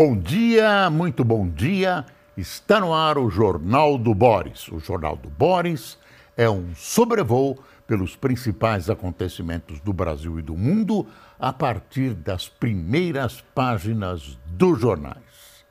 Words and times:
Bom 0.00 0.16
dia, 0.16 0.88
muito 0.90 1.24
bom 1.24 1.48
dia. 1.48 2.06
Está 2.36 2.78
no 2.78 2.94
ar 2.94 3.18
o 3.18 3.28
Jornal 3.28 3.98
do 3.98 4.14
Boris. 4.14 4.68
O 4.68 4.78
Jornal 4.78 5.16
do 5.16 5.28
Boris 5.28 5.98
é 6.36 6.48
um 6.48 6.72
sobrevoo 6.72 7.58
pelos 7.84 8.14
principais 8.14 8.88
acontecimentos 8.88 9.80
do 9.80 9.92
Brasil 9.92 10.38
e 10.38 10.42
do 10.42 10.56
mundo 10.56 11.04
a 11.36 11.52
partir 11.52 12.14
das 12.14 12.48
primeiras 12.48 13.40
páginas 13.52 14.38
dos 14.46 14.80
jornais. 14.80 15.64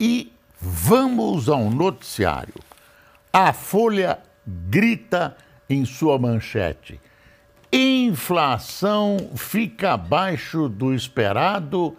E 0.00 0.32
vamos 0.58 1.50
ao 1.50 1.68
noticiário. 1.68 2.54
A 3.30 3.52
Folha 3.52 4.18
grita 4.46 5.36
em 5.68 5.84
sua 5.84 6.18
manchete: 6.18 6.98
inflação 7.70 9.32
fica 9.36 9.92
abaixo 9.92 10.70
do 10.70 10.94
esperado 10.94 11.94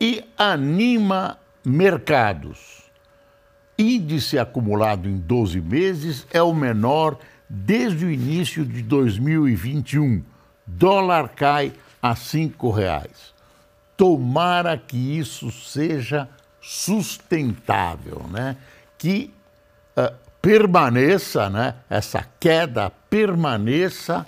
e 0.00 0.24
anima 0.38 1.38
mercados. 1.64 2.80
Índice 3.78 4.38
acumulado 4.38 5.08
em 5.08 5.16
12 5.16 5.60
meses 5.60 6.26
é 6.30 6.42
o 6.42 6.54
menor 6.54 7.18
desde 7.48 8.04
o 8.04 8.10
início 8.10 8.64
de 8.64 8.82
2021. 8.82 10.22
Dólar 10.66 11.30
cai 11.30 11.72
a 12.00 12.14
cinco 12.14 12.70
reais. 12.70 13.34
Tomara 13.96 14.78
que 14.78 15.18
isso 15.18 15.50
seja 15.50 16.28
sustentável, 16.60 18.26
né? 18.30 18.56
Que 18.96 19.32
uh, 19.96 20.14
permaneça, 20.40 21.50
né? 21.50 21.74
Essa 21.88 22.26
queda 22.38 22.90
permaneça 23.10 24.26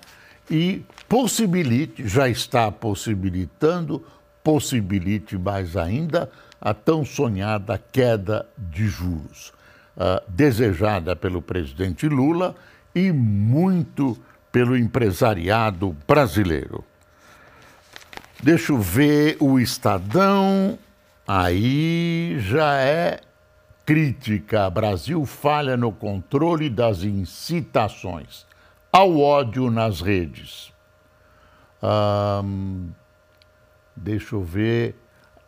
e 0.51 0.83
possibilite, 1.09 2.07
já 2.09 2.29
está 2.29 2.71
possibilitando, 2.71 4.05
possibilite 4.43 5.37
mais 5.37 5.77
ainda 5.77 6.31
a 6.61 6.73
tão 6.73 7.05
sonhada 7.05 7.81
queda 7.91 8.47
de 8.57 8.87
juros, 8.87 9.53
uh, 9.97 10.23
desejada 10.29 11.17
pelo 11.17 11.43
presidente 11.43 12.09
Lula 12.09 12.55
e 12.95 13.11
muito 13.11 14.17
pelo 14.51 14.77
empresariado 14.77 15.97
brasileiro. 16.07 16.85
Deixa 18.43 18.73
eu 18.73 18.79
ver 18.79 19.37
o 19.41 19.59
Estadão. 19.59 20.79
Aí 21.27 22.37
já 22.41 22.75
é 22.75 23.21
crítica. 23.87 24.69
Brasil 24.69 25.25
falha 25.25 25.77
no 25.77 25.93
controle 25.93 26.69
das 26.69 27.03
incitações 27.03 28.45
ao 28.93 29.19
ódio 29.19 29.71
nas 29.71 30.01
redes. 30.01 30.73
Deixa 33.97 34.35
eu 34.35 34.43
ver. 34.43 34.95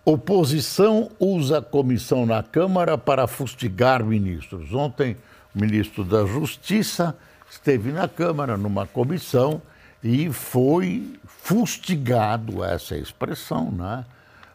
Oposição 0.04 1.10
usa 1.18 1.62
comissão 1.62 2.26
na 2.26 2.42
Câmara 2.42 2.98
para 2.98 3.26
fustigar 3.26 4.04
ministros. 4.04 4.72
Ontem, 4.74 5.16
o 5.54 5.60
ministro 5.60 6.04
da 6.04 6.26
Justiça 6.26 7.16
esteve 7.50 7.90
na 7.90 8.06
Câmara 8.06 8.56
numa 8.56 8.86
comissão 8.86 9.62
e 10.02 10.30
foi 10.30 11.14
fustigado 11.26 12.62
essa 12.62 12.96
expressão 12.96 13.70
né, 13.70 14.04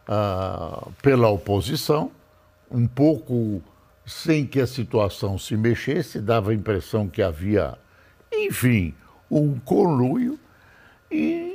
uh, 0.08 0.92
pela 1.02 1.28
oposição, 1.28 2.12
um 2.70 2.86
pouco 2.86 3.60
sem 4.06 4.46
que 4.46 4.60
a 4.60 4.66
situação 4.66 5.36
se 5.36 5.56
mexesse, 5.56 6.20
dava 6.20 6.52
a 6.52 6.54
impressão 6.54 7.08
que 7.08 7.22
havia, 7.22 7.76
enfim, 8.32 8.94
um 9.28 9.58
conluio 9.58 10.38
e 11.10 11.49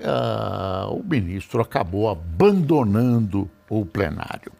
uh, 0.00 0.92
o 0.94 1.02
ministro 1.04 1.60
acabou 1.60 2.08
abandonando 2.08 3.50
o 3.68 3.84
plenário. 3.84 4.52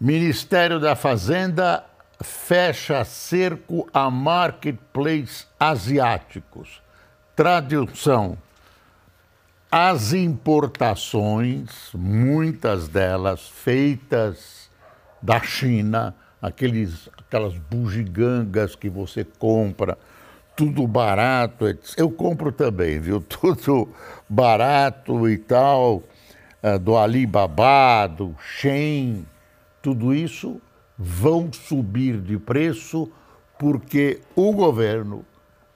Ministério 0.00 0.80
da 0.80 0.96
Fazenda 0.96 1.84
fecha 2.22 3.04
cerco 3.04 3.88
a 3.92 4.10
marketplace 4.10 5.46
asiáticos. 5.58 6.82
Tradução: 7.34 8.36
as 9.70 10.12
importações, 10.12 11.90
muitas 11.94 12.88
delas 12.88 13.48
feitas 13.48 14.70
da 15.22 15.40
China, 15.40 16.14
aqueles, 16.40 17.08
aquelas 17.16 17.56
bugigangas 17.56 18.74
que 18.74 18.88
você 18.88 19.24
compra, 19.24 19.96
tudo 20.62 20.86
barato. 20.86 21.76
Eu 21.96 22.08
compro 22.08 22.52
também, 22.52 23.00
viu? 23.00 23.20
Tudo 23.28 23.88
barato 24.28 25.28
e 25.28 25.36
tal, 25.36 26.04
eh, 26.62 26.78
do 26.78 26.96
Alibaba, 26.96 28.06
do 28.06 28.36
Shein, 28.38 29.26
tudo 29.82 30.14
isso 30.14 30.60
vão 30.96 31.52
subir 31.52 32.20
de 32.20 32.38
preço 32.38 33.10
porque 33.58 34.20
o 34.36 34.52
governo 34.52 35.24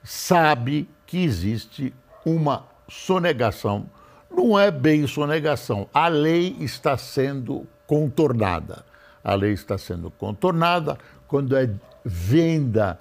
sabe 0.05 0.89
que 1.05 1.25
existe 1.25 1.93
uma 2.25 2.65
sonegação. 2.89 3.91
Não 4.31 4.57
é 4.57 4.71
bem 4.71 5.05
sonegação, 5.09 5.89
a 5.93 6.07
lei 6.07 6.57
está 6.61 6.97
sendo 6.97 7.67
contornada. 7.89 8.85
A 9.25 9.35
lei 9.35 9.53
está 9.53 9.77
sendo 9.77 10.13
contornada 10.13 10.97
quando 11.27 11.57
é 11.57 11.69
venda 12.05 13.01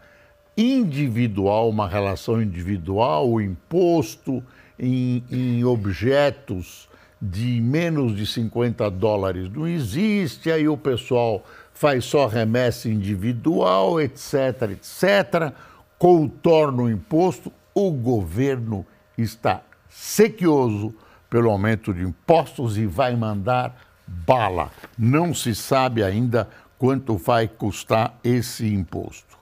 individual, 0.58 1.70
uma 1.70 1.88
relação 1.88 2.42
individual, 2.42 3.30
o 3.30 3.42
imposto 3.42 4.44
em, 4.80 5.24
em 5.30 5.64
objetos 5.64 6.88
de 7.22 7.60
menos 7.62 8.16
de 8.16 8.26
50 8.26 8.90
dólares 8.92 9.50
não 9.50 9.68
existe, 9.68 10.52
aí 10.52 10.68
o 10.68 10.78
pessoal 10.78 11.44
faz 11.74 12.06
só 12.06 12.28
remessa 12.28 12.88
individual, 12.90 14.00
etc., 14.00 14.72
etc., 14.72 15.54
contorna 15.98 16.84
o 16.84 16.90
imposto, 16.90 17.52
o 17.74 17.92
governo 17.92 18.86
está 19.18 19.62
sequioso 19.90 20.94
pelo 21.30 21.50
aumento 21.50 21.94
de 21.94 22.02
impostos 22.02 22.78
e 22.78 22.86
vai 22.86 23.16
mandar 23.16 23.76
bala. 24.08 24.72
Não 24.98 25.34
se 25.34 25.56
sabe 25.56 26.04
ainda 26.04 26.48
quanto 26.78 27.18
vai 27.18 27.48
custar 27.48 28.18
esse 28.24 28.68
imposto. 28.68 29.35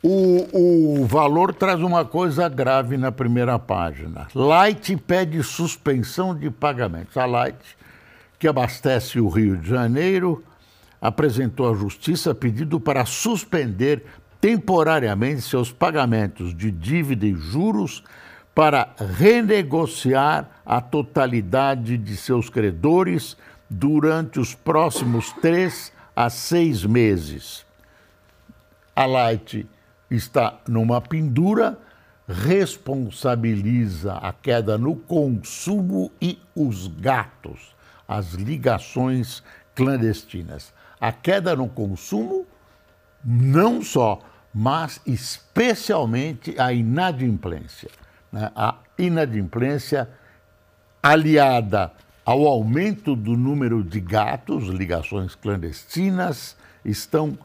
O, 0.00 1.00
o 1.00 1.06
valor 1.06 1.52
traz 1.52 1.80
uma 1.80 2.04
coisa 2.04 2.48
grave 2.48 2.96
na 2.96 3.10
primeira 3.10 3.58
página. 3.58 4.28
Light 4.32 4.96
pede 4.96 5.42
suspensão 5.42 6.36
de 6.36 6.50
pagamentos. 6.50 7.16
A 7.16 7.26
Light, 7.26 7.58
que 8.38 8.46
abastece 8.46 9.18
o 9.18 9.28
Rio 9.28 9.56
de 9.56 9.68
Janeiro, 9.68 10.44
apresentou 11.00 11.68
à 11.68 11.74
Justiça 11.74 12.32
pedido 12.32 12.78
para 12.78 13.04
suspender 13.04 14.04
temporariamente 14.40 15.42
seus 15.42 15.72
pagamentos 15.72 16.54
de 16.54 16.70
dívida 16.70 17.26
e 17.26 17.34
juros 17.34 18.04
para 18.54 18.94
renegociar 19.18 20.48
a 20.64 20.80
totalidade 20.80 21.98
de 21.98 22.16
seus 22.16 22.48
credores 22.48 23.36
durante 23.68 24.38
os 24.38 24.54
próximos 24.54 25.32
três 25.42 25.92
a 26.14 26.30
seis 26.30 26.84
meses. 26.84 27.66
A 28.94 29.04
Light 29.04 29.66
está 30.10 30.60
numa 30.68 31.00
pendura, 31.00 31.78
responsabiliza 32.26 34.14
a 34.14 34.32
queda 34.32 34.76
no 34.76 34.96
consumo 34.96 36.10
e 36.20 36.38
os 36.54 36.86
gatos, 36.86 37.74
as 38.06 38.32
ligações 38.34 39.42
clandestinas 39.74 40.72
a 41.00 41.12
queda 41.12 41.54
no 41.54 41.68
consumo, 41.68 42.46
não 43.24 43.82
só, 43.82 44.20
mas 44.52 45.00
especialmente 45.06 46.58
a 46.58 46.72
inadimplência. 46.72 47.90
Né? 48.32 48.50
A 48.54 48.76
inadimplência 48.98 50.08
aliada 51.02 51.92
ao 52.24 52.46
aumento 52.46 53.16
do 53.16 53.36
número 53.36 53.82
de 53.82 54.00
gatos, 54.00 54.68
ligações 54.68 55.34
clandestinas, 55.34 56.56
estão 56.84 57.38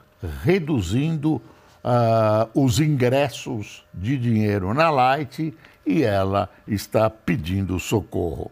reduzindo 0.44 1.42
uh, 1.84 2.50
os 2.54 2.80
ingressos 2.80 3.86
de 3.94 4.18
dinheiro 4.18 4.74
na 4.74 4.90
Light 4.90 5.54
e 5.86 6.04
ela 6.04 6.50
está 6.68 7.10
pedindo 7.10 7.80
socorro. 7.80 8.52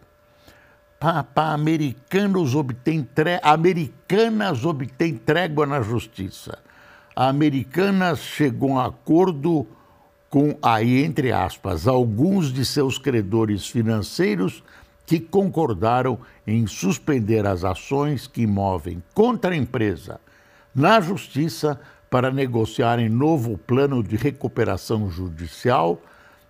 Papa, 1.00 1.52
americanos 1.52 2.54
obtém 2.54 3.02
tre... 3.02 3.40
Americanas 3.42 4.64
obtém 4.64 5.16
trégua 5.16 5.66
na 5.66 5.80
justiça. 5.80 6.58
A 7.16 7.28
Americanas 7.28 8.20
chegou 8.20 8.70
a 8.70 8.74
um 8.74 8.80
acordo 8.80 9.66
com, 10.30 10.56
aí 10.62 11.04
entre 11.04 11.32
aspas, 11.32 11.88
alguns 11.88 12.52
de 12.52 12.64
seus 12.64 12.98
credores 12.98 13.66
financeiros 13.66 14.62
que 15.04 15.18
concordaram 15.18 16.18
em 16.46 16.66
suspender 16.66 17.46
as 17.46 17.64
ações 17.64 18.26
que 18.26 18.46
movem 18.46 19.02
contra 19.12 19.52
a 19.52 19.56
empresa 19.56 20.20
na 20.74 21.00
justiça 21.00 21.78
para 22.12 22.30
negociarem 22.30 23.08
novo 23.08 23.56
plano 23.56 24.02
de 24.02 24.16
recuperação 24.16 25.10
judicial, 25.10 25.98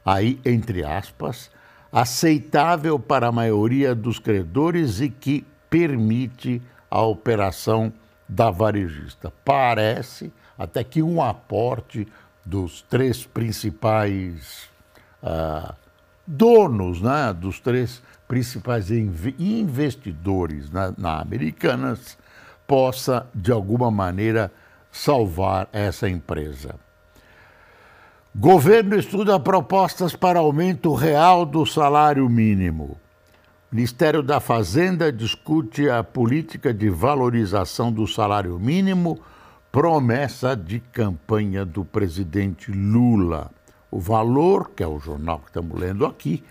aí 0.04 0.40
entre 0.44 0.84
aspas, 0.84 1.52
aceitável 1.92 2.98
para 2.98 3.28
a 3.28 3.32
maioria 3.32 3.94
dos 3.94 4.18
credores 4.18 5.00
e 5.00 5.08
que 5.08 5.46
permite 5.70 6.60
a 6.90 7.02
operação 7.02 7.92
da 8.28 8.50
varejista. 8.50 9.32
Parece 9.44 10.32
até 10.58 10.82
que 10.82 11.00
um 11.00 11.22
aporte 11.22 12.08
dos 12.44 12.82
três 12.82 13.24
principais 13.24 14.68
uh, 15.22 15.72
donos, 16.26 17.00
né, 17.00 17.32
dos 17.32 17.60
três 17.60 18.02
principais 18.26 18.90
investidores 18.90 20.72
na, 20.72 20.92
na 20.98 21.20
Americanas, 21.20 22.18
possa, 22.66 23.26
de 23.32 23.52
alguma 23.52 23.92
maneira, 23.92 24.50
salvar 24.92 25.68
essa 25.72 26.08
empresa. 26.08 26.74
Governo 28.36 28.96
estuda 28.96 29.40
propostas 29.40 30.14
para 30.14 30.38
aumento 30.38 30.94
real 30.94 31.44
do 31.44 31.66
salário 31.66 32.28
mínimo. 32.28 32.98
Ministério 33.70 34.22
da 34.22 34.38
Fazenda 34.38 35.10
discute 35.10 35.88
a 35.88 36.04
política 36.04 36.74
de 36.74 36.90
valorização 36.90 37.90
do 37.90 38.06
salário 38.06 38.58
mínimo, 38.58 39.18
promessa 39.70 40.54
de 40.54 40.78
campanha 40.78 41.64
do 41.64 41.82
presidente 41.82 42.70
Lula. 42.70 43.50
O 43.90 43.98
Valor, 43.98 44.70
que 44.76 44.82
é 44.82 44.86
o 44.86 44.98
jornal 44.98 45.38
que 45.38 45.46
estamos 45.46 45.78
lendo 45.78 46.04
aqui, 46.04 46.44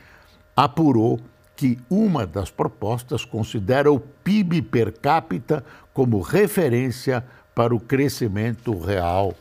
apurou 0.55 1.19
que 1.55 1.77
uma 1.89 2.25
das 2.25 2.49
propostas 2.49 3.23
considera 3.23 3.91
o 3.91 3.99
PIB 3.99 4.63
per 4.63 4.91
capita 4.91 5.63
como 5.93 6.19
referência 6.21 7.23
o 7.55 7.79
crescimento 7.79 8.77
real 8.77 9.33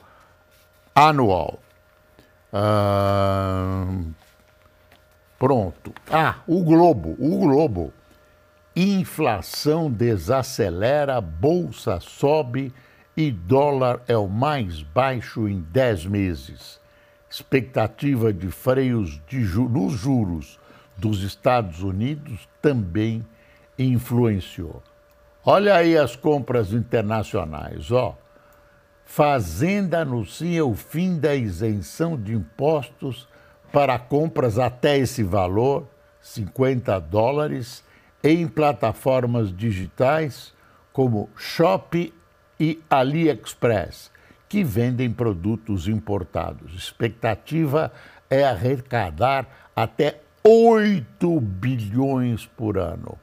anual. 0.95 1.59
Ah, 2.53 3.87
pronto. 5.39 5.93
Ah, 6.11 6.37
o 6.47 6.63
Globo, 6.63 7.17
o 7.19 7.39
Globo. 7.39 7.93
Inflação 8.75 9.91
desacelera, 9.91 11.21
bolsa 11.21 11.99
sobe 12.01 12.73
e 13.17 13.31
dólar 13.31 14.01
é 14.07 14.17
o 14.17 14.29
mais 14.29 14.83
baixo 14.83 15.49
em 15.49 15.61
10 15.61 16.07
meses. 16.07 16.81
Expectativa 17.29 18.33
de 18.33 18.51
freios 18.51 19.21
de 19.29 19.45
ju 19.45 19.69
nos 19.69 19.93
juros 19.93 20.59
dos 20.97 21.23
Estados 21.23 21.83
Unidos 21.83 22.49
também 22.61 23.25
influenciou. 23.79 24.83
Olha 25.45 25.77
aí 25.77 25.97
as 25.97 26.15
compras 26.17 26.73
internacionais, 26.73 27.91
ó. 27.91 28.17
Fazenda 29.07 30.01
anuncia 30.01 30.65
o 30.65 30.75
fim 30.75 31.19
da 31.19 31.35
isenção 31.35 32.17
de 32.17 32.35
impostos 32.35 33.27
para 33.73 33.99
compras 33.99 34.59
até 34.59 34.99
esse 34.99 35.23
valor, 35.23 35.89
50 36.21 37.01
dólares, 37.01 37.83
em 38.23 38.47
plataformas 38.47 39.55
digitais 39.57 40.53
como 40.93 41.31
Shopee 41.35 42.13
e 42.59 42.79
AliExpress, 42.91 44.11
que 44.47 44.63
vendem 44.63 45.11
produtos 45.11 45.89
importados. 45.89 46.75
Expectativa 46.75 47.91
é 48.29 48.45
arrecadar 48.45 49.71
até 49.75 50.21
8 50.45 51.41
bilhões 51.41 52.45
por 52.45 52.77
ano. 52.77 53.19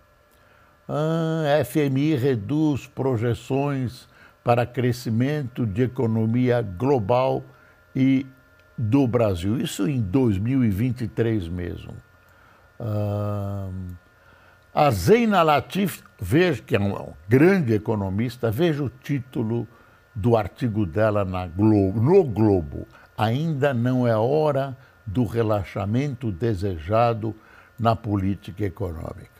Ah, 0.88 1.63
FMI 1.66 2.16
reduz 2.16 2.88
projeções 2.88 4.07
para 4.44 4.66
crescimento 4.66 5.66
de 5.66 5.84
economia 5.84 6.62
global 6.62 7.44
e 7.94 8.25
do 8.78 9.06
Brasil. 9.06 9.60
Isso 9.60 9.89
em 9.89 10.00
2023 10.00 11.50
mesmo. 11.50 11.94
Uh, 12.80 13.74
a 14.74 14.92
Zeina 14.92 15.42
Latif, 15.42 16.04
veja 16.22 16.62
que 16.62 16.75
é 16.75 16.80
um 16.80 17.12
grande 17.28 17.74
economista, 17.74 18.50
veja 18.51 18.84
o 18.84 18.89
título 18.89 19.68
do 20.16 20.38
artigo 20.38 20.86
dela 20.86 21.25
Globo, 21.48 22.00
no 22.00 22.24
Globo. 22.24 22.88
Ainda 23.18 23.74
não 23.74 24.07
é 24.07 24.16
hora 24.16 24.78
do 25.06 25.25
relaxamento 25.25 26.31
desejado 26.31 27.36
na 27.78 27.95
política 27.95 28.63
econômica. 28.63 29.37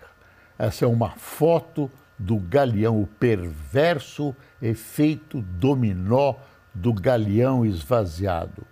Essa 0.57 0.86
é 0.86 0.88
uma 0.88 1.12
foto 1.12 1.89
do 2.18 2.38
galeão, 2.38 3.01
o 3.01 3.07
perverso 3.07 4.36
efeito 4.62 5.42
dominó 5.42 6.36
do 6.74 6.94
galeão 6.94 7.65
esvaziado. 7.65 8.63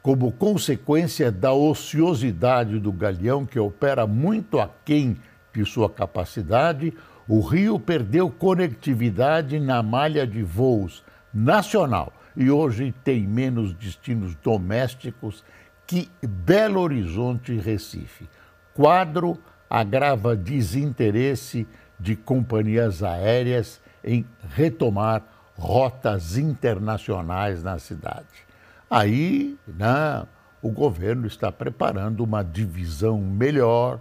Como 0.00 0.30
consequência 0.30 1.30
da 1.30 1.52
ociosidade 1.52 2.78
do 2.78 2.92
galeão, 2.92 3.44
que 3.44 3.58
opera 3.58 4.06
muito 4.06 4.60
aquém 4.60 5.16
de 5.52 5.64
sua 5.64 5.90
capacidade, 5.90 6.94
o 7.26 7.40
Rio 7.40 7.78
perdeu 7.78 8.30
conectividade 8.30 9.58
na 9.58 9.82
malha 9.82 10.26
de 10.26 10.42
voos 10.42 11.04
nacional 11.34 12.12
e 12.36 12.50
hoje 12.50 12.94
tem 13.04 13.26
menos 13.26 13.74
destinos 13.74 14.34
domésticos 14.36 15.44
que 15.86 16.08
Belo 16.22 16.80
Horizonte 16.80 17.52
e 17.52 17.58
Recife. 17.58 18.28
Quadro 18.72 19.38
agrava 19.68 20.36
desinteresse 20.36 21.66
de 21.98 22.16
companhias 22.16 23.02
aéreas 23.02 23.80
em 24.04 24.24
retomar 24.50 25.22
rotas 25.56 26.38
internacionais 26.38 27.62
na 27.62 27.78
cidade. 27.78 28.46
Aí, 28.88 29.58
né, 29.66 30.24
o 30.62 30.70
governo 30.70 31.26
está 31.26 31.50
preparando 31.50 32.22
uma 32.22 32.42
divisão 32.42 33.20
melhor 33.20 33.98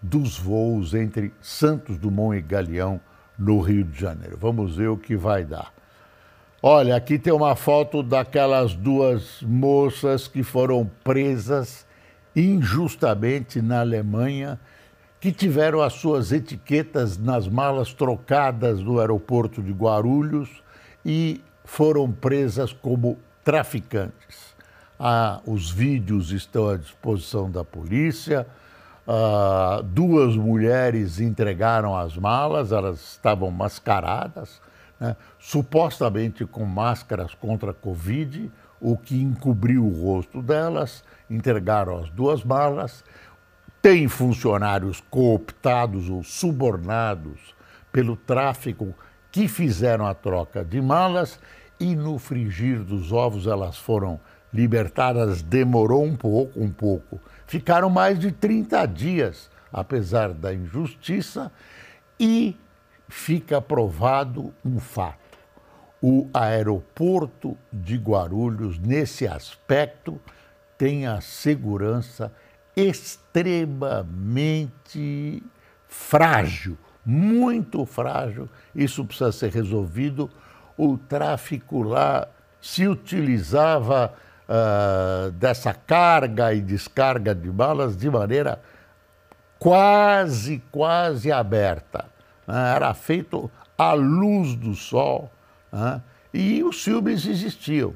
dos 0.00 0.38
voos 0.38 0.94
entre 0.94 1.32
Santos 1.40 1.98
Dumont 1.98 2.38
e 2.38 2.40
Galeão 2.40 3.00
no 3.38 3.60
Rio 3.60 3.84
de 3.84 4.00
Janeiro. 4.00 4.38
Vamos 4.40 4.76
ver 4.76 4.88
o 4.88 4.96
que 4.96 5.16
vai 5.16 5.44
dar. 5.44 5.72
Olha, 6.62 6.94
aqui 6.94 7.18
tem 7.18 7.32
uma 7.32 7.56
foto 7.56 8.02
daquelas 8.02 8.74
duas 8.74 9.42
moças 9.42 10.28
que 10.28 10.42
foram 10.42 10.90
presas 11.02 11.86
injustamente 12.36 13.60
na 13.60 13.80
Alemanha 13.80 14.60
que 15.20 15.30
tiveram 15.30 15.82
as 15.82 15.92
suas 15.92 16.32
etiquetas 16.32 17.18
nas 17.18 17.46
malas 17.46 17.92
trocadas 17.92 18.80
no 18.80 18.98
aeroporto 18.98 19.62
de 19.62 19.70
Guarulhos 19.70 20.62
e 21.04 21.42
foram 21.62 22.10
presas 22.10 22.72
como 22.72 23.18
traficantes. 23.44 24.54
Ah, 24.98 25.40
os 25.46 25.70
vídeos 25.70 26.32
estão 26.32 26.70
à 26.70 26.76
disposição 26.76 27.50
da 27.50 27.62
polícia. 27.62 28.46
Ah, 29.06 29.82
duas 29.84 30.36
mulheres 30.36 31.20
entregaram 31.20 31.96
as 31.96 32.16
malas, 32.16 32.72
elas 32.72 33.12
estavam 33.12 33.50
mascaradas, 33.50 34.60
né, 34.98 35.16
supostamente 35.38 36.46
com 36.46 36.64
máscaras 36.64 37.34
contra 37.34 37.72
a 37.72 37.74
Covid, 37.74 38.50
o 38.80 38.96
que 38.96 39.20
encobriu 39.20 39.84
o 39.84 40.02
rosto 40.02 40.40
delas. 40.40 41.04
Entregaram 41.28 41.98
as 41.98 42.08
duas 42.10 42.42
malas 42.42 43.04
tem 43.82 44.08
funcionários 44.08 45.02
cooptados 45.10 46.08
ou 46.10 46.22
subornados 46.22 47.54
pelo 47.90 48.16
tráfico 48.16 48.94
que 49.32 49.48
fizeram 49.48 50.06
a 50.06 50.14
troca 50.14 50.64
de 50.64 50.80
malas 50.80 51.40
e 51.78 51.96
no 51.96 52.18
frigir 52.18 52.80
dos 52.80 53.10
ovos 53.10 53.46
elas 53.46 53.78
foram 53.78 54.20
libertadas. 54.52 55.40
Demorou 55.40 56.04
um 56.04 56.14
pouco, 56.14 56.60
um 56.60 56.70
pouco. 56.70 57.20
Ficaram 57.46 57.88
mais 57.88 58.18
de 58.18 58.30
30 58.30 58.86
dias, 58.86 59.50
apesar 59.72 60.32
da 60.32 60.52
injustiça, 60.52 61.50
e 62.18 62.56
fica 63.08 63.60
provado 63.62 64.52
um 64.64 64.78
fato. 64.78 65.18
O 66.02 66.28
aeroporto 66.32 67.56
de 67.72 67.96
Guarulhos, 67.96 68.78
nesse 68.78 69.26
aspecto, 69.26 70.20
tem 70.76 71.06
a 71.06 71.20
segurança 71.20 72.32
extremamente 72.88 75.42
frágil, 75.88 76.78
muito 77.04 77.84
frágil. 77.84 78.48
Isso 78.74 79.04
precisa 79.04 79.32
ser 79.32 79.52
resolvido. 79.52 80.30
O 80.76 80.96
tráfico 80.96 81.82
lá 81.82 82.28
se 82.60 82.86
utilizava 82.86 84.12
uh, 84.48 85.30
dessa 85.32 85.72
carga 85.72 86.52
e 86.54 86.60
descarga 86.60 87.34
de 87.34 87.50
balas 87.50 87.96
de 87.96 88.10
maneira 88.10 88.60
quase, 89.58 90.62
quase 90.70 91.30
aberta. 91.30 92.06
Uh, 92.46 92.52
era 92.52 92.92
feito 92.94 93.50
à 93.76 93.92
luz 93.92 94.54
do 94.54 94.74
sol. 94.74 95.30
Uh, 95.72 96.00
e 96.32 96.62
os 96.62 96.82
filmes 96.82 97.26
existiam. 97.26 97.94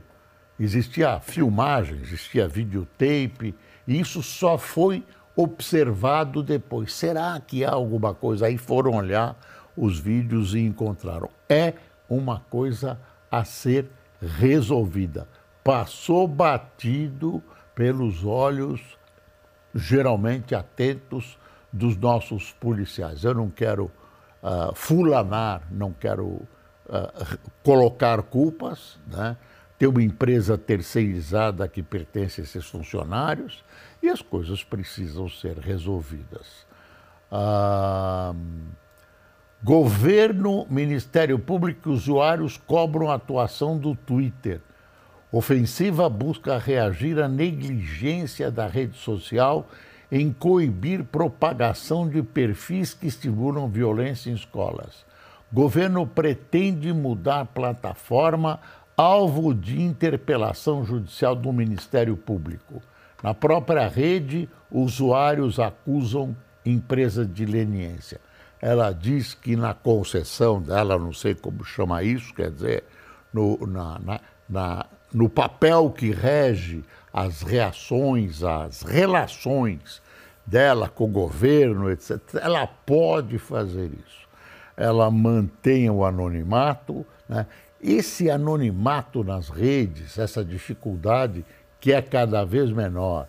Existia 0.58 1.18
filmagem, 1.20 2.00
existia 2.00 2.46
videotape, 2.46 3.54
isso 3.86 4.22
só 4.22 4.56
foi 4.56 5.04
observado 5.36 6.42
depois. 6.42 6.92
Será 6.92 7.40
que 7.40 7.64
há 7.64 7.72
alguma 7.72 8.14
coisa? 8.14 8.46
Aí 8.46 8.56
foram 8.56 8.96
olhar 8.96 9.36
os 9.76 9.98
vídeos 9.98 10.54
e 10.54 10.60
encontraram. 10.60 11.28
É 11.48 11.74
uma 12.08 12.40
coisa 12.50 12.98
a 13.30 13.44
ser 13.44 13.90
resolvida. 14.20 15.28
Passou 15.62 16.28
batido 16.28 17.42
pelos 17.74 18.24
olhos, 18.24 18.80
geralmente 19.74 20.54
atentos, 20.54 21.38
dos 21.72 21.96
nossos 21.96 22.52
policiais. 22.52 23.24
Eu 23.24 23.34
não 23.34 23.50
quero 23.50 23.86
uh, 24.42 24.72
fulanar, 24.74 25.62
não 25.70 25.92
quero 25.92 26.26
uh, 26.26 27.38
colocar 27.64 28.22
culpas, 28.22 28.96
né? 29.08 29.36
Ter 29.78 29.87
uma 29.87 30.02
empresa 30.02 30.57
terceirizada 30.57 31.66
que 31.66 31.83
pertence 31.83 32.40
a 32.40 32.45
esses 32.45 32.64
funcionários 32.66 33.64
e 34.02 34.09
as 34.09 34.23
coisas 34.23 34.62
precisam 34.62 35.28
ser 35.28 35.59
resolvidas. 35.59 36.66
Ah, 37.31 38.35
governo, 39.62 40.66
Ministério 40.71 41.38
Público 41.38 41.88
e 41.88 41.93
usuários 41.93 42.57
cobram 42.57 43.11
a 43.11 43.14
atuação 43.14 43.76
do 43.76 43.95
Twitter. 43.95 44.61
Ofensiva 45.33 46.09
busca 46.09 46.59
reagir 46.59 47.19
à 47.21 47.28
negligência 47.28 48.52
da 48.52 48.69
rede 48.69 48.97
social 48.97 49.69
em 50.12 50.33
coibir 50.33 51.02
propagação 51.02 52.09
de 52.09 52.23
perfis 52.23 52.95
que 52.95 53.09
estimulam 53.09 53.69
violência 53.69 54.31
em 54.31 54.35
escolas. 54.35 55.04
Governo 55.52 56.07
pretende 56.07 56.93
mudar 56.93 57.47
plataforma 57.47 58.61
alvo 58.96 59.54
de 59.54 59.80
interpelação 59.80 60.84
judicial 60.84 61.34
do 61.34 61.52
Ministério 61.52 62.16
Público. 62.16 62.82
Na 63.22 63.34
própria 63.34 63.88
rede, 63.88 64.48
usuários 64.70 65.58
acusam 65.58 66.36
empresa 66.64 67.24
de 67.24 67.44
leniência. 67.44 68.20
Ela 68.60 68.92
diz 68.92 69.34
que 69.34 69.56
na 69.56 69.74
concessão 69.74 70.60
dela, 70.60 70.98
não 70.98 71.12
sei 71.12 71.34
como 71.34 71.64
chama 71.64 72.02
isso, 72.02 72.32
quer 72.34 72.50
dizer, 72.50 72.84
no, 73.32 73.58
na, 73.66 73.98
na, 73.98 74.20
na, 74.48 74.86
no 75.12 75.28
papel 75.28 75.90
que 75.90 76.10
rege 76.10 76.84
as 77.12 77.42
reações, 77.42 78.42
as 78.42 78.82
relações 78.82 80.02
dela 80.46 80.88
com 80.88 81.04
o 81.04 81.08
governo, 81.08 81.90
etc., 81.90 82.18
ela 82.40 82.66
pode 82.66 83.38
fazer 83.38 83.86
isso. 83.86 84.24
Ela 84.76 85.11
mantém 85.11 85.88
o 85.90 86.04
anonimato, 86.04 87.07
né? 87.28 87.47
Esse 87.87 88.31
anonimato 88.31 89.23
nas 89.23 89.50
redes, 89.50 90.19
essa 90.19 90.43
dificuldade 90.43 91.45
que 91.78 91.93
é 91.93 92.00
cada 92.00 92.43
vez 92.43 92.71
menor 92.71 93.28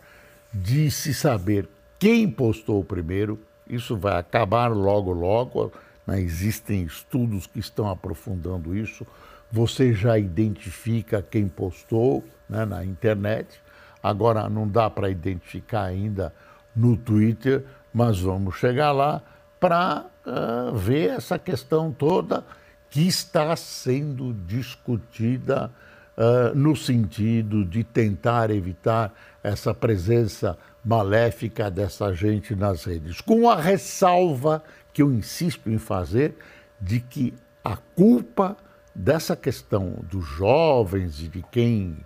de 0.53 0.89
se 0.89 1.13
saber 1.13 1.67
quem 1.99 2.29
postou 2.29 2.81
primeiro, 2.81 3.37
isso 3.67 3.97
vai 3.97 4.17
acabar 4.17 4.71
logo, 4.71 5.11
logo. 5.11 5.73
Né? 6.07 6.21
Existem 6.21 6.83
estudos 6.83 7.47
que 7.47 7.59
estão 7.59 7.89
aprofundando 7.89 8.73
isso. 8.73 9.05
Você 9.51 9.93
já 9.93 10.17
identifica 10.17 11.21
quem 11.21 11.49
postou 11.49 12.23
né, 12.47 12.63
na 12.63 12.85
internet. 12.85 13.61
Agora 14.01 14.47
não 14.47 14.65
dá 14.65 14.89
para 14.89 15.09
identificar 15.09 15.83
ainda 15.83 16.33
no 16.73 16.95
Twitter, 16.95 17.65
mas 17.93 18.19
vamos 18.19 18.55
chegar 18.55 18.93
lá 18.93 19.21
para 19.59 20.05
uh, 20.25 20.75
ver 20.75 21.11
essa 21.11 21.39
questão 21.39 21.91
toda 21.91 22.43
que 22.89 23.07
está 23.07 23.55
sendo 23.55 24.33
discutida 24.45 25.71
uh, 26.17 26.55
no 26.55 26.75
sentido 26.75 27.65
de 27.65 27.83
tentar 27.83 28.51
evitar 28.51 29.13
essa 29.43 29.73
presença 29.73 30.57
maléfica 30.83 31.69
dessa 31.69 32.13
gente 32.13 32.55
nas 32.55 32.83
redes, 32.85 33.21
com 33.21 33.49
a 33.49 33.55
ressalva 33.55 34.63
que 34.93 35.01
eu 35.01 35.11
insisto 35.11 35.69
em 35.69 35.77
fazer 35.77 36.37
de 36.79 36.99
que 36.99 37.33
a 37.63 37.75
culpa 37.75 38.55
dessa 38.93 39.35
questão 39.35 39.95
dos 40.03 40.25
jovens 40.25 41.19
e 41.21 41.27
de 41.27 41.43
quem 41.51 41.97